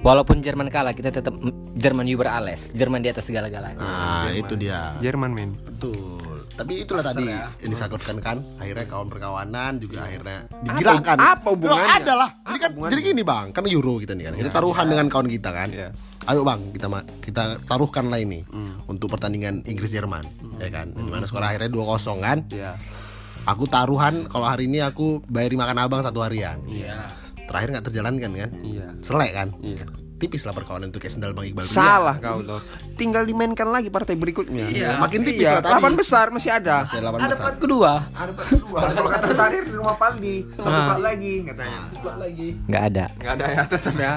walaupun 0.00 0.40
Jerman 0.40 0.66
kalah, 0.66 0.90
kita 0.90 1.12
tetap 1.12 1.36
Jerman 1.76 2.08
über 2.08 2.26
alles. 2.26 2.72
Jerman 2.72 3.04
di 3.04 3.12
atas 3.12 3.28
segala-galanya. 3.28 3.78
Nah, 3.78 4.32
itu 4.32 4.56
dia. 4.56 4.96
Jerman 4.98 5.30
men. 5.30 5.54
Betul. 5.60 6.25
Tapi 6.56 6.72
itulah 6.80 7.04
tadi 7.04 7.28
yang 7.28 7.70
disangkutkan 7.70 8.16
kan, 8.24 8.40
akhirnya 8.56 8.88
kawan 8.88 9.12
perkawanan 9.12 9.76
juga 9.76 10.08
akhirnya 10.08 10.48
digerakkan. 10.64 11.16
apa 11.20 11.46
hubungannya? 11.52 11.84
Loh, 11.84 11.96
ada 12.00 12.12
lah. 12.16 12.30
Jadi 12.48 12.58
kan 12.64 12.70
jadi 12.88 13.00
gini 13.12 13.22
Bang, 13.22 13.52
kan 13.52 13.62
Euro 13.68 14.00
kita 14.00 14.16
nih 14.16 14.32
kan. 14.32 14.32
Kita 14.40 14.50
taruhan 14.56 14.86
dengan 14.88 15.06
kawan 15.12 15.28
kita 15.28 15.50
kan. 15.52 15.68
Iya. 15.68 15.88
Ayo 16.26 16.42
Bang, 16.42 16.72
kita 16.72 16.88
kita 17.20 17.44
taruhkan 17.68 18.08
lah 18.08 18.18
ini 18.18 18.40
untuk 18.88 19.12
pertandingan 19.12 19.68
Inggris 19.68 19.92
Jerman, 19.92 20.24
ya 20.56 20.72
kan. 20.72 20.96
Di 20.96 21.10
mana 21.12 21.28
skor 21.28 21.44
akhirnya 21.44 21.68
2-0 21.68 22.24
kan. 22.24 22.38
Iya. 22.48 22.72
Aku 23.46 23.68
taruhan 23.68 24.26
kalau 24.26 24.48
hari 24.48 24.66
ini 24.66 24.82
aku 24.82 25.22
bayari 25.28 25.54
makan 25.54 25.76
abang 25.78 26.00
satu 26.00 26.24
harian. 26.24 26.58
Iya. 26.66 27.12
Terakhir 27.46 27.68
nggak 27.78 27.86
terjalankan 27.86 28.30
kan? 28.32 28.50
Iya. 28.64 28.86
Selek 29.04 29.30
kan? 29.36 29.48
Iya. 29.62 29.86
Tipis 30.16 30.42
lah 30.42 30.52
perkawanan 30.52 30.88
itu 30.88 30.96
kayak 30.96 31.12
sendal 31.12 31.30
Bang 31.30 31.44
Iqbal. 31.44 31.60
Salah 31.62 32.16
kau 32.16 32.40
Tor. 32.40 32.64
Tinggal 32.94 33.22
dimainkan 33.22 33.68
lagi 33.68 33.88
partai 33.88 34.14
berikutnya. 34.14 34.64
Iya, 34.66 34.96
makin 34.96 35.20
tipis 35.20 35.44
Iya, 35.44 35.52
lah 35.52 35.62
tadi. 35.62 35.74
Lapan 35.76 35.92
besar 35.92 36.26
masih 36.30 36.50
ada. 36.50 36.76
Masih 36.82 36.98
delapan 36.98 37.18
ada 37.18 37.28
besar. 37.30 37.44
part 37.44 37.56
kedua 37.58 37.92
Ada 38.10 38.32
kedua. 38.34 38.78
Kalau 38.88 39.08
kata 39.10 39.28
Sadir 39.30 39.62
di 39.62 39.72
rumah 39.72 39.94
Paldi, 39.94 40.36
satu 40.52 40.80
part 40.82 41.00
lagi 41.00 41.44
katanya. 41.44 41.80
Nggak 42.66 42.82
ada. 42.86 43.04
Enggak 43.12 43.32
ada 43.34 43.46
ya 43.46 43.62
tetap 43.62 43.94
ya. 43.94 44.12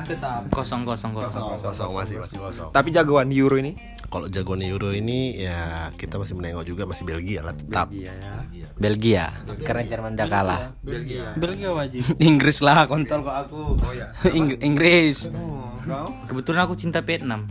kosong 0.50 0.82
kosong 0.84 1.12
kosong 1.12 1.44
Kosong 1.60 1.91
masih 1.91 2.15
masih 2.18 2.38
kosong. 2.39 2.70
Tapi 2.72 2.89
jagoan 2.89 3.27
Euro 3.29 3.56
ini 3.56 3.75
Kalau 4.10 4.25
jagoan 4.25 4.63
Euro 4.63 4.89
ini 4.89 5.38
ya 5.38 5.91
kita 5.94 6.18
masih 6.18 6.34
menengok 6.34 6.65
juga 6.65 6.82
masih 6.84 7.06
Belgia 7.06 7.44
lah 7.44 7.53
tetap. 7.53 7.94
Iya 7.94 8.10
ya. 8.10 8.32
Belgia. 8.74 9.25
Karena 9.62 9.84
Jerman 9.86 10.18
udah 10.18 10.25
kalah. 10.27 10.62
Belgia. 10.79 11.29
Belgia 11.36 11.70
wajib. 11.70 12.01
Inggris 12.18 12.58
lah 12.60 12.88
kontol 12.88 13.22
kok 13.22 13.36
aku 13.38 13.77
Oh 13.77 13.91
ya. 13.91 14.10
Ing- 14.34 14.58
Inggris 14.60 15.29
Oh, 15.29 15.69
kau? 15.89 16.08
kebetulan 16.25 16.62
aku 16.62 16.75
cinta 16.75 17.01
Vietnam 17.01 17.50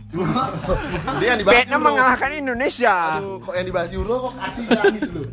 Dia 1.19 1.27
yang 1.29 1.39
dibahas 1.39 1.55
Vietnam 1.57 1.79
Euro. 1.79 1.87
mengalahkan 1.91 2.29
Indonesia. 2.33 2.95
Aduh, 3.19 3.37
kok 3.39 3.53
yang 3.53 3.67
dibahas 3.67 3.89
Euro 3.91 4.15
kok 4.21 4.33
kasih 4.37 4.63
gitu 4.95 5.09
loh. 5.13 5.27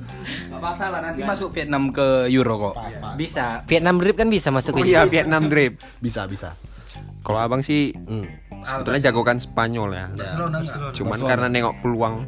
Gak 0.48 0.60
masalah 0.60 0.98
nanti 1.00 1.20
masuk 1.22 1.48
Vietnam 1.50 1.82
ke 1.88 2.06
Euro 2.28 2.54
kok 2.60 2.75
Pas, 2.75 2.94
pas. 2.96 3.14
Bisa. 3.14 3.46
Vietnam 3.64 3.96
Drip 3.96 4.16
kan 4.16 4.28
bisa 4.28 4.48
masuk 4.50 4.75
Oh 4.75 4.80
ini. 4.80 4.90
iya 4.90 5.06
Vietnam 5.06 5.46
Drip. 5.46 5.78
Bisa 5.96 6.26
bisa. 6.26 6.58
Kalau 7.22 7.38
abang 7.40 7.58
sih 7.60 7.94
Hmm. 7.96 8.26
sebetulnya 8.62 9.10
jagokan 9.10 9.38
Spanyol 9.38 9.90
ya. 9.92 10.06
Cuman 10.92 11.18
karena 11.20 11.46
nengok 11.46 11.78
peluang. 11.80 12.26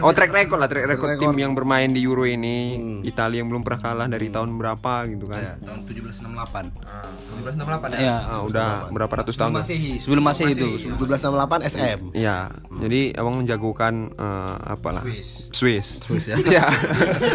Oh 0.00 0.10
track 0.10 0.30
record 0.30 0.56
lah 0.56 0.66
track 0.66 0.86
record 0.86 1.16
tim 1.16 1.34
yang 1.34 1.52
bermain 1.52 1.88
di 1.88 2.00
Euro 2.00 2.22
ini. 2.22 2.78
Italia 3.02 3.40
yang 3.40 3.48
belum 3.48 3.62
pernah 3.62 3.80
kalah 3.80 4.06
dari 4.06 4.28
tahun 4.28 4.54
berapa 4.54 4.92
gitu 5.08 5.26
kan. 5.26 5.58
tahun 5.58 5.80
1768 5.84 7.42
1768 7.42 7.98
ya 7.98 8.16
Ah, 8.22 8.40
udah 8.42 8.68
berapa 8.88 9.12
ratus 9.16 9.34
tahun? 9.34 9.52
Masehi 9.54 9.98
sebelum 9.98 10.22
Masehi 10.22 10.52
itu 10.52 10.68
1768 10.94 11.66
SM. 11.66 11.98
Iya, 12.12 12.50
jadi 12.78 13.00
abang 13.14 13.36
menjagokan 13.36 13.94
eh, 14.12 14.54
apalah 14.68 15.02
Swiss. 15.50 15.98
Swiss 15.98 16.24
ya. 16.26 16.36
Iya. 16.38 16.66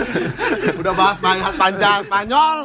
Udah 0.82 0.94
bahas 0.94 1.18
bahas 1.18 1.54
panjang 1.54 2.00
Spanyol. 2.04 2.58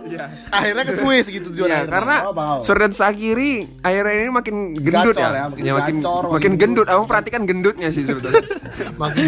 Akhirnya 0.48 0.84
ke 0.84 0.94
Swiss 0.94 1.26
gitu 1.28 1.48
juara. 1.52 1.82
Iya, 1.82 1.88
karena 1.88 2.16
Oh. 2.22 2.62
Sordan 2.62 2.90
Sakiri 2.90 3.66
akhirnya 3.80 4.14
ini 4.16 4.30
makin 4.30 4.56
gendut 4.74 5.12
Gacor 5.12 5.16
ya. 5.16 5.28
ya, 5.28 5.44
makin 5.44 5.62
Ya, 5.62 5.72
makin 5.74 5.94
gacor, 5.98 6.22
makin 6.22 6.32
makin 6.32 6.52
gendut. 6.56 6.86
Abang 6.86 7.06
perhatikan 7.06 7.42
gendutnya 7.44 7.88
sih 7.88 8.02
sebetulnya. 8.02 8.40
makin 9.02 9.24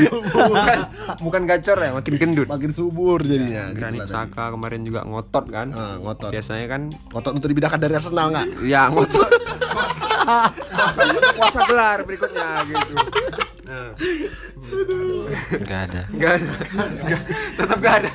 bukan 0.47 0.79
bukan 1.21 1.43
gacor 1.45 1.79
ya, 1.79 1.91
makin 1.93 2.15
gendut. 2.15 2.47
makin 2.47 2.71
subur 2.71 3.21
jadinya. 3.21 3.69
gitu 3.69 3.77
Granit 3.77 4.01
tadi. 4.03 4.13
Saka 4.13 4.45
kemarin 4.51 4.81
juga 4.83 5.01
ngotot 5.03 5.45
kan. 5.49 5.69
Ah, 5.71 5.97
ngotot. 5.97 6.31
Biasanya 6.31 6.67
kan 6.67 6.83
Ngotot 7.11 7.33
untuk 7.35 7.49
dipindahkan 7.49 7.79
dari 7.79 7.95
Arsenal 7.95 8.27
nggak? 8.31 8.47
ya 8.63 8.89
ngotot. 8.89 9.29
Puasa 11.37 11.61
gelar 11.65 11.99
berikutnya 12.03 12.65
gitu. 12.65 12.95
Nah, 13.65 13.93
Nggak 15.55 15.81
ada. 15.83 16.03
enggak 16.11 16.33
ada. 16.35 16.51
Nggak, 16.99 17.21
tetap 17.55 17.77
enggak 17.77 17.95
ada. 17.95 18.11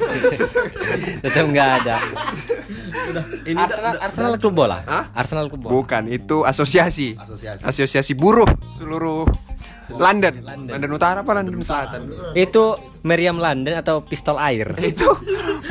Tetap 1.21 1.45
nggak 1.47 1.69
ada. 1.75 1.95
Arsenal, 3.55 3.95
Arsenal 3.99 4.33
klub 4.37 4.53
bola. 4.55 4.77
Hah? 4.85 5.03
Arsenal 5.11 5.45
klub 5.49 5.61
bola. 5.61 5.71
Bukan, 5.73 6.03
itu 6.07 6.45
asosiasi. 6.45 7.17
Asosiasi. 7.17 7.61
Asosiasi 7.65 8.13
buruh 8.13 8.45
seluruh 8.71 9.25
London. 9.91 10.33
London 10.43 10.91
Utara 10.91 11.21
apa 11.21 11.31
London 11.33 11.59
Selatan? 11.59 12.01
Itu 12.33 12.75
meriam 13.01 13.35
London 13.35 13.73
atau 13.73 14.03
pistol 14.03 14.35
air? 14.37 14.69
itu 14.91 15.07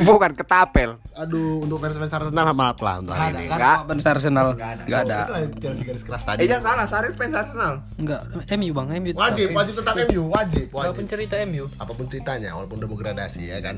bukan 0.01 0.33
ketapel. 0.33 0.97
Aduh, 1.15 1.61
untuk 1.61 1.77
fans-fans 1.77 2.09
Arsenal 2.09 2.51
maaf 2.51 2.79
lah 2.79 2.99
untuk 2.99 3.13
hari 3.13 3.37
ini. 3.37 3.45
Enggak. 3.47 3.77
Fans 3.85 4.05
Arsenal 4.05 4.47
nggak 4.55 4.99
ada 5.05 5.17
Chelsea 5.55 5.83
garis 5.83 6.03
keras 6.03 6.23
Eh 6.23 6.27
tadi. 6.27 6.41
jangan 6.47 6.63
salah, 6.63 6.85
Sarif 6.85 7.13
fans 7.15 7.35
Arsenal. 7.35 7.73
Enggak, 7.95 8.21
MU 8.55 8.71
bang, 8.71 8.87
MU. 8.97 9.09
tetap. 9.09 9.23
Wajib, 9.23 9.47
wajib 9.53 9.73
tetap 9.77 9.95
MU, 10.01 10.21
wajib, 10.27 10.65
wajib. 10.69 10.93
pencerita 10.97 11.35
MU. 11.45 11.65
apa 11.75 11.91
pun 11.91 12.05
ceritanya 12.05 12.49
walaupun 12.51 12.75
udah 12.77 12.89
gradasi 12.89 13.47
ya 13.47 13.59
kan 13.59 13.77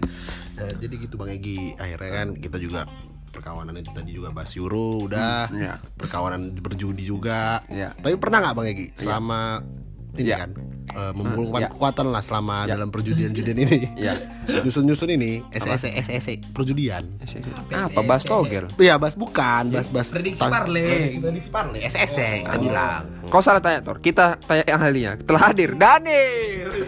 Eh, 0.54 0.74
jadi 0.78 0.94
gitu 1.00 1.16
bang 1.16 1.32
Egi 1.32 1.74
akhirnya 1.74 2.12
kan 2.14 2.28
kita 2.36 2.58
juga 2.58 2.86
perkawanan 3.28 3.74
itu 3.74 3.90
tadi 3.90 4.12
juga 4.12 4.30
bahas 4.30 4.52
Euro 4.54 5.02
udah 5.02 5.48
iya. 5.50 5.80
perkawanan 5.96 6.52
berjudi 6.54 7.02
juga 7.02 7.64
Iya. 7.66 7.96
tapi 7.96 8.14
pernah 8.16 8.44
nggak 8.44 8.54
bang 8.54 8.68
Egi 8.70 8.88
selama 8.94 9.64
ini 10.14 10.28
Iya. 10.28 10.38
kan 10.38 10.50
eh, 10.92 11.12
mengumpulkan 11.14 11.62
Iya. 11.62 11.70
kekuatan 11.70 12.06
lah 12.10 12.20
selama 12.20 12.56
Iya. 12.62 12.76
dalam 12.76 12.90
perjudian-judian 12.90 13.58
ini 13.58 13.78
Iya. 13.96 14.14
nyusun-nyusun 14.60 15.10
ini 15.10 15.40
SSE 15.50 15.88
SSE 15.94 16.34
perjudian 16.52 17.08
Apa 17.70 18.02
bahas 18.02 18.24
togel? 18.24 18.68
Iya, 18.76 18.96
bahas 18.96 19.16
bukan, 19.16 19.72
bahas 19.72 19.88
bahas 19.88 20.12
Prediksi 20.12 20.38
tas- 20.38 20.52
parle. 20.52 20.84
Prediksi, 20.84 21.20
prediksi 21.22 21.50
parle, 21.50 21.78
SSE 21.82 22.44
kita 22.44 22.58
bilang. 22.60 23.02
Kau 23.28 23.40
salah 23.40 23.60
tanya 23.60 23.80
Tor. 23.80 23.98
Kita 23.98 24.36
tanya 24.38 24.64
yang 24.66 24.78
ahlinya. 24.78 25.12
Telah 25.18 25.42
hadir 25.48 25.72
Daniel. 25.74 26.68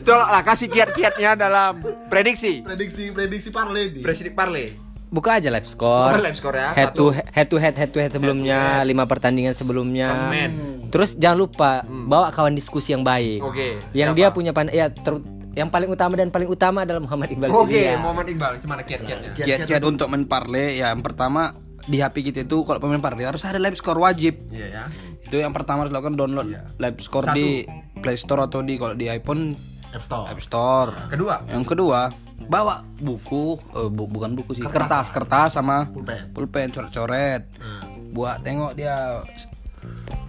Tolonglah 0.00 0.40
kasih 0.42 0.68
kiat-kiatnya 0.68 1.36
dalam 1.36 1.80
prediksi. 2.08 2.64
Prediksi 2.64 3.12
prediksi 3.12 3.52
parle 3.52 3.92
di. 3.92 4.00
Prediksi 4.00 4.32
parle. 4.32 4.87
Buka 5.08 5.40
aja 5.40 5.48
live 5.48 5.64
score. 5.64 6.12
Buka 6.12 6.20
live 6.22 6.36
score 6.36 6.54
ya, 6.54 6.68
Head 6.70 6.92
satu. 6.92 7.00
to 7.00 7.04
head 7.12 7.46
to 7.46 7.56
head 7.56 7.74
head 7.74 7.90
to 7.90 7.98
head 7.98 8.12
sebelumnya, 8.12 8.60
lima 8.82 9.04
pertandingan 9.04 9.52
sebelumnya. 9.52 10.12
Klasemen. 10.12 10.52
Terus 10.88 11.16
jangan 11.16 11.38
lupa 11.38 11.70
bawa 11.84 12.28
kawan 12.28 12.52
diskusi 12.52 12.92
yang 12.92 13.00
baik. 13.02 13.40
Oke, 13.40 13.80
Yang 13.90 14.10
siapa? 14.10 14.18
dia 14.18 14.28
punya 14.30 14.52
pan 14.52 14.68
ya 14.68 14.88
ter- 14.88 15.24
yang 15.54 15.68
paling 15.68 15.88
utama 15.88 16.14
dan 16.14 16.28
paling 16.28 16.46
utama 16.46 16.84
adalah 16.84 17.00
Muhammad 17.00 17.28
Iqbal. 17.30 17.48
Oke, 17.50 17.72
Silia. 17.74 17.96
Muhammad 17.96 18.26
Iqbal. 18.28 18.52
Gimana 18.58 18.80
kiat-kiatnya? 18.82 19.30
kiat-kiat 19.34 19.82
untuk 19.82 20.06
main 20.06 20.22
parle 20.22 20.76
ya 20.76 20.92
yang 20.92 21.00
pertama 21.00 21.56
di 21.82 21.98
HP 21.98 22.20
kita 22.22 22.38
itu 22.42 22.62
kalau 22.62 22.76
pemain 22.78 23.00
parle 23.00 23.24
harus 23.24 23.40
ada 23.42 23.56
live 23.56 23.72
score 23.72 23.96
wajib 23.96 24.36
Iya 24.52 24.66
ya. 24.70 24.84
itu 25.18 25.34
yang 25.34 25.50
pertama 25.50 25.82
harus 25.82 25.90
lakukan 25.90 26.14
download 26.14 26.52
live 26.76 26.98
score 26.98 27.32
di 27.32 27.64
Play 27.96 28.14
Store 28.14 28.44
atau 28.44 28.60
di 28.60 28.76
kalau 28.76 28.92
di 28.92 29.08
iPhone 29.08 29.56
App 29.88 30.04
Store. 30.04 30.28
App 30.28 30.36
Store 30.38 30.90
Kedua. 31.08 31.48
yang 31.48 31.64
kedua 31.64 32.12
bawa 32.40 32.86
buku 32.96 33.58
eh, 33.74 33.88
bu- 33.88 34.06
bukan 34.06 34.32
buku 34.32 34.54
sih 34.54 34.62
kertas. 34.62 35.10
kertas 35.10 35.50
sama 35.52 35.90
Pulpen. 35.90 36.30
pulpen 36.30 36.68
coret-coret. 36.70 37.42
Buat 38.08 38.40
tengok 38.40 38.72
dia 38.72 39.20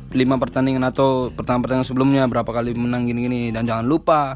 lima 0.10 0.36
pertandingan 0.36 0.84
atau 0.84 1.30
pertandingan 1.30 1.64
pertandingan 1.64 1.88
sebelumnya 1.88 2.24
berapa 2.26 2.50
kali 2.50 2.74
menang 2.74 3.06
gini-gini. 3.06 3.54
Dan 3.54 3.64
jangan 3.64 3.86
lupa 3.86 4.34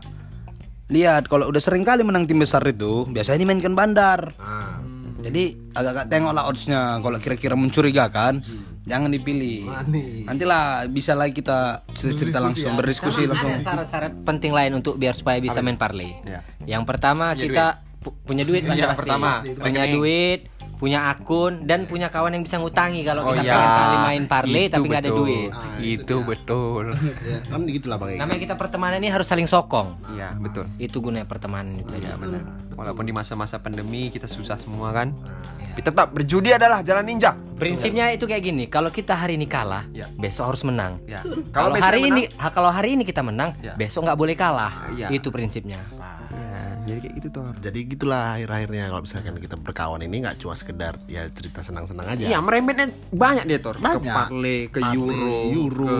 lihat 0.88 1.25
kalau 1.25 1.50
udah 1.50 1.58
sering 1.58 1.82
kali 1.82 2.06
menang 2.06 2.24
tim 2.24 2.38
besar 2.38 2.62
itu 2.63 3.10
biasanya 3.10 3.42
dimainkan 3.42 3.74
bandar. 3.74 4.32
Ah. 4.38 4.77
jadi 5.24 5.56
agak-agak 5.72 6.08
tengok 6.08 6.32
lah 6.32 6.44
oddsnya. 6.46 7.00
Kalau 7.00 7.18
kira-kira 7.18 7.56
mencurigakan 7.56 8.44
jangan 8.84 9.10
dipilih 9.10 9.63
Manis. 9.63 10.24
nantilah 10.24 10.63
bisa 10.88 11.13
lagi 11.13 11.34
kita 11.34 11.88
cerita 11.94 12.38
langsung 12.38 12.75
berdiskusi 12.75 13.24
Sama 13.24 13.32
langsung 13.32 13.50
Ada 13.50 13.63
syarat-syarat 13.63 14.13
penting 14.22 14.52
lain 14.52 14.72
untuk 14.75 14.96
biar 14.96 15.13
supaya 15.13 15.40
bisa 15.40 15.60
main 15.60 15.75
parlay. 15.75 16.12
Ya. 16.22 16.44
Yang 16.70 16.84
pertama 16.86 17.32
kita 17.34 17.66
pu- 17.98 18.16
punya 18.22 18.44
duit 18.44 18.62
Iya, 18.62 18.92
pasti. 18.92 19.00
pertama. 19.00 19.40
punya 19.58 19.84
duit, 19.90 20.40
punya 20.74 21.08
akun 21.08 21.63
dan 21.63 21.86
punya 21.86 22.08
kawan 22.08 22.32
yang 22.32 22.44
bisa 22.44 22.58
ngutangi 22.58 23.01
kalau 23.01 23.24
Oh 23.24 23.32
kita 23.32 23.44
iya. 23.44 23.53
pengen 23.53 23.72
kali 23.74 23.98
main 24.03 24.24
parlay 24.25 24.63
Itu 24.63 24.74
tapi 24.74 24.86
nggak 24.86 25.00
ada 25.00 25.10
betul. 25.10 25.20
duit. 25.22 25.51
Itu 25.80 26.15
betul. 26.22 26.86
Ya, 27.24 27.38
kan 27.46 27.62
gitulah 27.65 27.98
Bang. 27.98 28.15
Namanya 28.15 28.42
kita 28.42 28.56
pertemanan 28.56 28.98
ini 28.98 29.08
harus 29.08 29.24
saling 29.24 29.46
sokong. 29.46 29.96
Iya, 30.12 30.36
betul. 30.36 30.65
Itu 30.77 31.00
gunanya 31.00 31.24
pertemanan 31.24 31.77
itu 31.77 31.92
aja 31.94 32.15
benar. 32.15 32.44
Walaupun 32.74 33.03
di 33.03 33.12
masa-masa 33.12 33.58
pandemi 33.58 34.10
kita 34.10 34.25
susah 34.25 34.56
semua 34.56 34.92
kan. 34.92 35.13
Iya. 35.13 35.72
Tapi 35.74 35.82
tetap 35.84 36.08
berjudi 36.12 36.50
adalah 36.51 36.82
jalan 36.82 37.01
ninja. 37.03 37.34
Prinsipnya 37.53 38.12
itu 38.12 38.24
kayak 38.24 38.44
gini, 38.44 38.63
kalau 38.68 38.89
kita 38.89 39.15
hari 39.15 39.34
ini 39.34 39.48
kalah, 39.48 39.88
Ya. 39.89 40.06
besok 40.12 40.51
harus 40.51 40.62
menang. 40.62 41.00
Ya. 41.03 41.24
Kalau 41.50 41.74
hari 41.74 42.03
menang- 42.03 42.27
ini 42.27 42.51
kalau 42.51 42.70
hari 42.70 42.89
ini 42.94 43.01
kita 43.01 43.22
menang, 43.22 43.56
Ya. 43.58 43.74
besok 43.74 44.03
nggak 44.03 44.13
boleh 44.15 44.36
kalah. 44.36 44.92
Iya. 44.92 45.10
Itu 45.10 45.30
prinsipnya. 45.30 45.80
Ya, 45.80 46.23
jadi 46.84 47.00
kayak 47.00 47.13
gitu 47.18 47.28
tuh. 47.32 47.46
Jadi 47.60 47.80
gitulah 47.88 48.36
akhir-akhirnya 48.36 48.86
kalau 48.88 49.02
misalkan 49.02 49.36
kita 49.38 49.56
berkawan 49.56 50.02
ini 50.02 50.16
nggak 50.22 50.36
cuma 50.38 50.54
sekedar 50.54 50.94
ya 51.08 51.24
cerita 51.30 51.63
senang-senang 51.63 52.06
aja. 52.06 52.24
Iya, 52.28 52.40
merembetnya 52.40 52.92
banyak 53.10 53.46
dia 53.46 53.60
Tor. 53.60 53.80
Ke 53.80 53.84
Banyak. 53.84 54.04
Parle, 54.04 54.58
ke 54.68 54.80
Parle, 54.80 54.98
Euro, 54.98 55.38
Euro, 55.48 55.88
ke, 55.88 55.98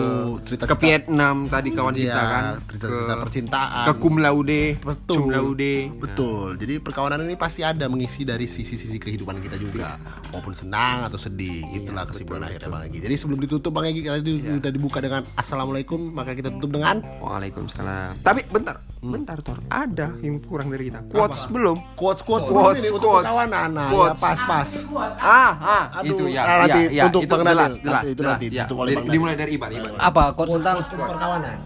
cerita-cerita- 0.52 0.68
ke 0.68 0.84
Vietnam 0.84 1.36
tadi 1.48 1.68
kawan 1.70 1.94
Iya, 1.94 2.02
kita 2.04 2.22
kan. 2.22 2.44
cerita-cerita 2.68 3.14
percintaan. 3.16 3.84
Ke 3.86 3.92
cum 3.96 4.14
laude, 4.18 4.62
Betul. 4.76 5.16
cum 5.16 5.26
laude. 5.30 5.74
Betul. 5.96 6.48
Jadi 6.60 6.74
perkawanan 6.78 7.24
ini 7.24 7.34
pasti 7.34 7.64
ada 7.64 7.88
mengisi 7.88 8.22
dari 8.22 8.44
sisi-sisi 8.44 8.98
kehidupan 8.98 9.40
kita 9.40 9.56
juga, 9.56 9.96
maupun 10.30 10.52
senang 10.52 11.06
atau 11.06 11.16
sedih. 11.16 11.64
Itulah 11.72 12.04
kesimpulan 12.04 12.44
akhirnya 12.44 12.68
Bang 12.68 12.84
Egi. 12.84 12.98
Jadi 13.00 13.14
sebelum 13.16 13.38
ditutup 13.40 13.72
Bang 13.72 13.88
Egi 13.88 14.04
tadi 14.04 14.32
udah 14.36 14.70
dibuka 14.70 14.98
dengan 15.00 15.24
assalamualaikum, 15.34 16.12
maka 16.12 16.34
kita 16.34 16.52
tutup 16.52 16.76
dengan 16.76 17.00
Waalaikumsalam. 17.22 18.20
Tapi 18.20 18.44
bentar, 18.50 18.82
bentar 19.00 19.38
Tor. 19.40 19.58
Ada 19.68 20.12
yang 20.20 20.42
kurang 20.42 20.73
dari 20.74 20.84
kita. 20.84 20.98
Quotes 21.06 21.40
belum? 21.46 21.76
quotes 21.94 22.20
quotes, 22.20 22.48
Quotes, 22.48 22.82
ini 22.82 22.90
untuk 22.90 23.08
quotes. 23.08 23.22
perkawanan. 23.22 23.68
Nah, 23.70 23.86
ya 23.86 23.94
Quotes. 23.94 24.20
pas-pas. 24.20 24.68
Ah, 25.16 25.52
ah, 25.54 25.84
Aduh, 25.96 26.10
itu 26.10 26.24
ya. 26.28 26.42
nah, 26.42 26.56
nanti 26.62 26.80
ya, 26.84 26.90
ya, 26.92 27.02
untuk 27.06 27.22
itu 27.22 27.30
jelas, 27.32 27.46
Daniel. 27.46 27.72
jelas, 27.78 27.94
Nanti 27.94 28.08
itu 28.08 28.18
jelas, 28.18 28.32
nanti, 28.34 28.46
ya. 28.50 28.64
untuk 28.64 28.78
oleh 28.80 28.92
dimulai 29.04 29.34
dari 29.34 29.50
Iban, 29.52 29.70
Iban. 29.70 29.90
apa 29.96 30.22
quotes 30.32 30.52
tentang 30.56 30.74
Quotes 30.76 30.90
perkawanan. 30.90 31.56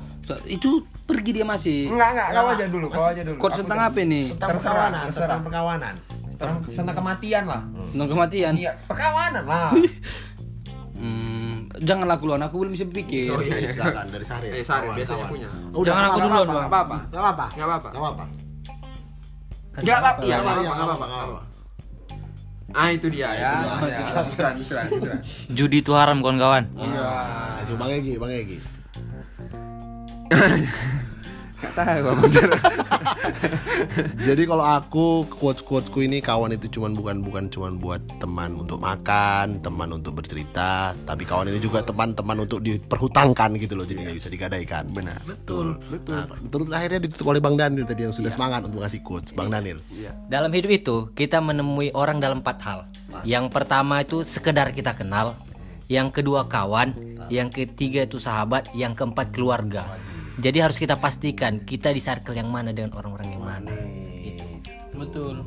itu 0.46 0.68
pergi 1.02 1.30
dia 1.32 1.42
masih 1.42 1.88
Enggak, 1.88 2.08
enggak, 2.12 2.28
kau 2.30 2.46
aja 2.46 2.66
dulu, 2.66 2.86
kau 2.86 3.06
aja 3.06 3.22
dulu. 3.22 3.36
quotes 3.38 3.58
tentang 3.58 3.78
apa 3.82 3.98
ini 3.98 4.22
Tentang 4.30 4.50
perkawanan, 4.54 5.04
tentang 5.08 5.40
perkawanan. 5.42 5.94
Tentang, 6.30 6.56
tentang 6.68 6.94
kematian 6.94 7.42
lah. 7.44 7.62
tentang 7.88 8.08
kematian 8.08 8.52
Iya, 8.54 8.72
perkawanan 8.84 9.42
lah. 9.42 9.72
Hmm, 10.94 11.70
janganlah 11.78 12.18
keluar 12.18 12.42
aku 12.42 12.58
belum 12.58 12.74
bisa 12.74 12.82
berpikir 12.82 13.30
Oh 13.30 13.38
iya, 13.38 13.54
iya, 13.56 13.70
silakan 13.70 14.10
dari 14.10 14.26
Sahri. 14.26 14.50
Eh, 14.50 14.66
Kawan, 14.66 14.98
biasanya 14.98 15.24
punya. 15.24 15.46
Udah, 15.70 15.86
Jangan 15.86 16.02
nggak 16.02 16.10
aku 16.10 16.18
duluan, 16.20 16.46
Bang. 16.48 16.66
apa-apa. 16.66 16.96
Nggak 17.06 17.22
apa-apa. 17.22 17.46
Enggak 17.54 17.66
apa-apa. 18.02 18.24
Enggak 19.82 19.98
apa-apa. 20.02 20.20
Iya, 20.22 20.36
Enggak 20.38 20.54
apa-apa. 20.54 21.06
nggak 21.06 21.20
apa-apa. 21.22 21.40
Ah, 22.76 22.92
itu 22.92 23.08
dia 23.08 23.32
ya. 23.32 23.52
Ya, 23.64 24.22
Misran, 24.28 24.54
misran, 24.60 24.84
misran. 24.92 25.18
Judi 25.48 25.80
itu 25.80 25.92
haram 25.96 26.20
kawan-kawan. 26.20 26.68
Iya. 26.76 27.08
Itu 27.64 27.72
Bang 27.80 27.90
Egi, 27.90 28.14
Bang 28.20 28.32
Egi. 28.32 28.58
Tahu. 31.58 32.14
Jadi 34.26 34.42
kalau 34.46 34.62
aku 34.62 35.26
quotes 35.26 35.66
quotesku 35.66 36.06
ini 36.06 36.22
kawan 36.22 36.54
itu 36.54 36.78
cuman 36.78 36.94
bukan 36.94 37.16
bukan 37.22 37.44
cuman 37.50 37.82
buat 37.82 38.02
teman 38.22 38.54
untuk 38.54 38.78
makan, 38.78 39.58
teman 39.58 39.90
untuk 39.90 40.22
bercerita, 40.22 40.94
tapi 41.02 41.26
kawan 41.26 41.50
ini 41.50 41.58
juga 41.58 41.82
teman-teman 41.82 42.46
untuk 42.46 42.62
diperhutangkan 42.62 43.58
gitu 43.58 43.74
loh, 43.74 43.86
jadi 43.86 44.06
nggak 44.06 44.18
bisa 44.22 44.30
digadaikan. 44.30 44.86
Benar. 44.94 45.18
Betul. 45.26 45.82
Betul. 45.90 46.14
Nah, 46.14 46.26
betul 46.30 46.60
akhirnya 46.70 47.00
ditutup 47.02 47.26
oleh 47.34 47.42
Bang 47.42 47.58
Daniel 47.58 47.86
tadi 47.86 48.06
yang 48.06 48.14
sudah 48.14 48.30
semangat 48.30 48.66
untuk 48.66 48.82
ngasih 48.82 49.02
quotes, 49.02 49.34
Bang 49.34 49.50
Daniel. 49.50 49.82
Dalam 50.30 50.50
hidup 50.54 50.70
itu 50.70 50.96
kita 51.14 51.42
menemui 51.42 51.90
orang 51.94 52.22
dalam 52.22 52.38
empat 52.38 52.58
hal. 52.62 52.86
Yang 53.26 53.50
pertama 53.50 54.04
itu 54.04 54.22
sekedar 54.22 54.70
kita 54.70 54.94
kenal, 54.94 55.34
yang 55.88 56.12
kedua 56.12 56.46
kawan, 56.46 56.92
yang 57.32 57.48
ketiga 57.48 58.04
itu 58.04 58.20
sahabat, 58.20 58.68
yang 58.76 58.92
keempat 58.92 59.32
keluarga. 59.32 59.88
Jadi 60.38 60.58
harus 60.62 60.78
kita 60.78 60.94
pastikan 60.96 61.66
kita 61.66 61.90
di 61.90 61.98
circle 61.98 62.38
yang 62.38 62.46
mana 62.46 62.70
dengan 62.70 62.94
orang-orang 62.94 63.28
yang 63.34 63.42
mana. 63.42 63.72
Itu. 64.22 64.46
betul 64.98 65.38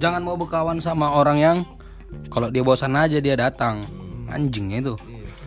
jangan 0.00 0.24
mau 0.24 0.32
berkawan 0.32 0.80
sama 0.80 1.12
orang 1.12 1.36
yang 1.36 1.56
kalau 2.32 2.48
dia 2.48 2.64
bosan 2.64 2.96
aja 2.96 3.20
dia 3.20 3.36
datang 3.36 3.84
anjingnya 4.32 4.80
itu 4.80 4.94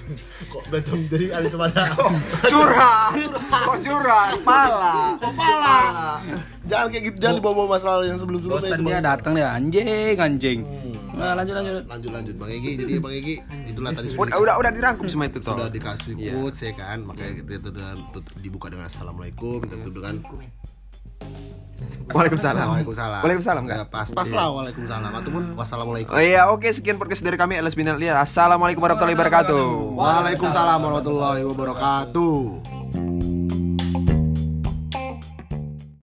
Kok 0.53 0.69
macam 0.69 0.97
jadi 1.09 1.33
ada 1.33 1.47
cuma 1.49 1.65
ada 1.65 1.89
Curhat. 2.53 3.17
Kok 3.49 3.77
curhat? 3.81 4.37
Pala. 4.45 5.17
kepala. 5.17 5.77
Jangan 6.69 6.87
kayak 6.93 7.03
gitu, 7.09 7.17
jangan 7.17 7.35
dibawa 7.41 7.65
masalah 7.65 8.05
yang 8.05 8.17
sebelum-sebelumnya 8.21 8.69
bosan 8.69 8.85
dia 8.85 8.99
datang 9.01 9.33
dia 9.33 9.49
anjing 9.49 10.17
anjing 10.21 10.59
nah 11.15 11.31
lanjut 11.33 11.53
lanjut 11.53 11.73
Lanjut 11.85 12.11
lanjut 12.11 12.35
Bang 12.35 12.51
Egi. 12.51 12.71
Jadi 12.77 12.93
Bang 12.97 13.13
Egi 13.13 13.35
itulah 13.65 13.91
tadi 13.91 14.07
Udah, 14.13 14.35
udah, 14.35 14.55
udah 14.57 14.71
dirangkum 14.71 15.07
semua 15.07 15.25
itu 15.25 15.39
sudah 15.39 15.65
toh. 15.65 15.71
dikasih 15.71 16.13
Iya. 16.13 16.31
quotes 16.33 16.59
ya 16.59 16.71
kan 16.73 16.99
makanya 17.01 17.31
kita 17.37 17.51
itu 17.57 17.69
dengan 17.71 17.97
dibuka 18.37 18.67
dengan 18.67 18.85
assalamualaikum 18.85 19.63
kita 19.63 19.75
tutup 19.79 19.93
dengan 19.97 20.15
Waalaikumsalam. 22.05 22.65
waalaikumsalam 22.65 23.19
Waalaikumsalam 23.19 23.61
enggak? 23.63 23.77
ya, 23.77 23.85
pas 23.87 24.07
pas 24.09 24.29
lah 24.29 24.47
waalaikumsalam 24.49 25.11
ataupun 25.13 25.43
wassalamualaikum 25.55 26.11
Oh 26.11 26.21
iya, 26.21 26.47
oke 26.47 26.67
sekian 26.69 26.95
podcast 26.95 27.19
dari 27.19 27.35
kami 27.35 27.55
Alas 27.55 27.73
Binal. 27.73 27.97
Assalamualaikum 27.97 28.79
warahmatullahi 28.79 29.15
wabarakatuh. 29.15 29.65
waalaikumsalam 29.93 30.79
warahmatullahi 30.79 31.43
wabarakatuh 31.43 32.74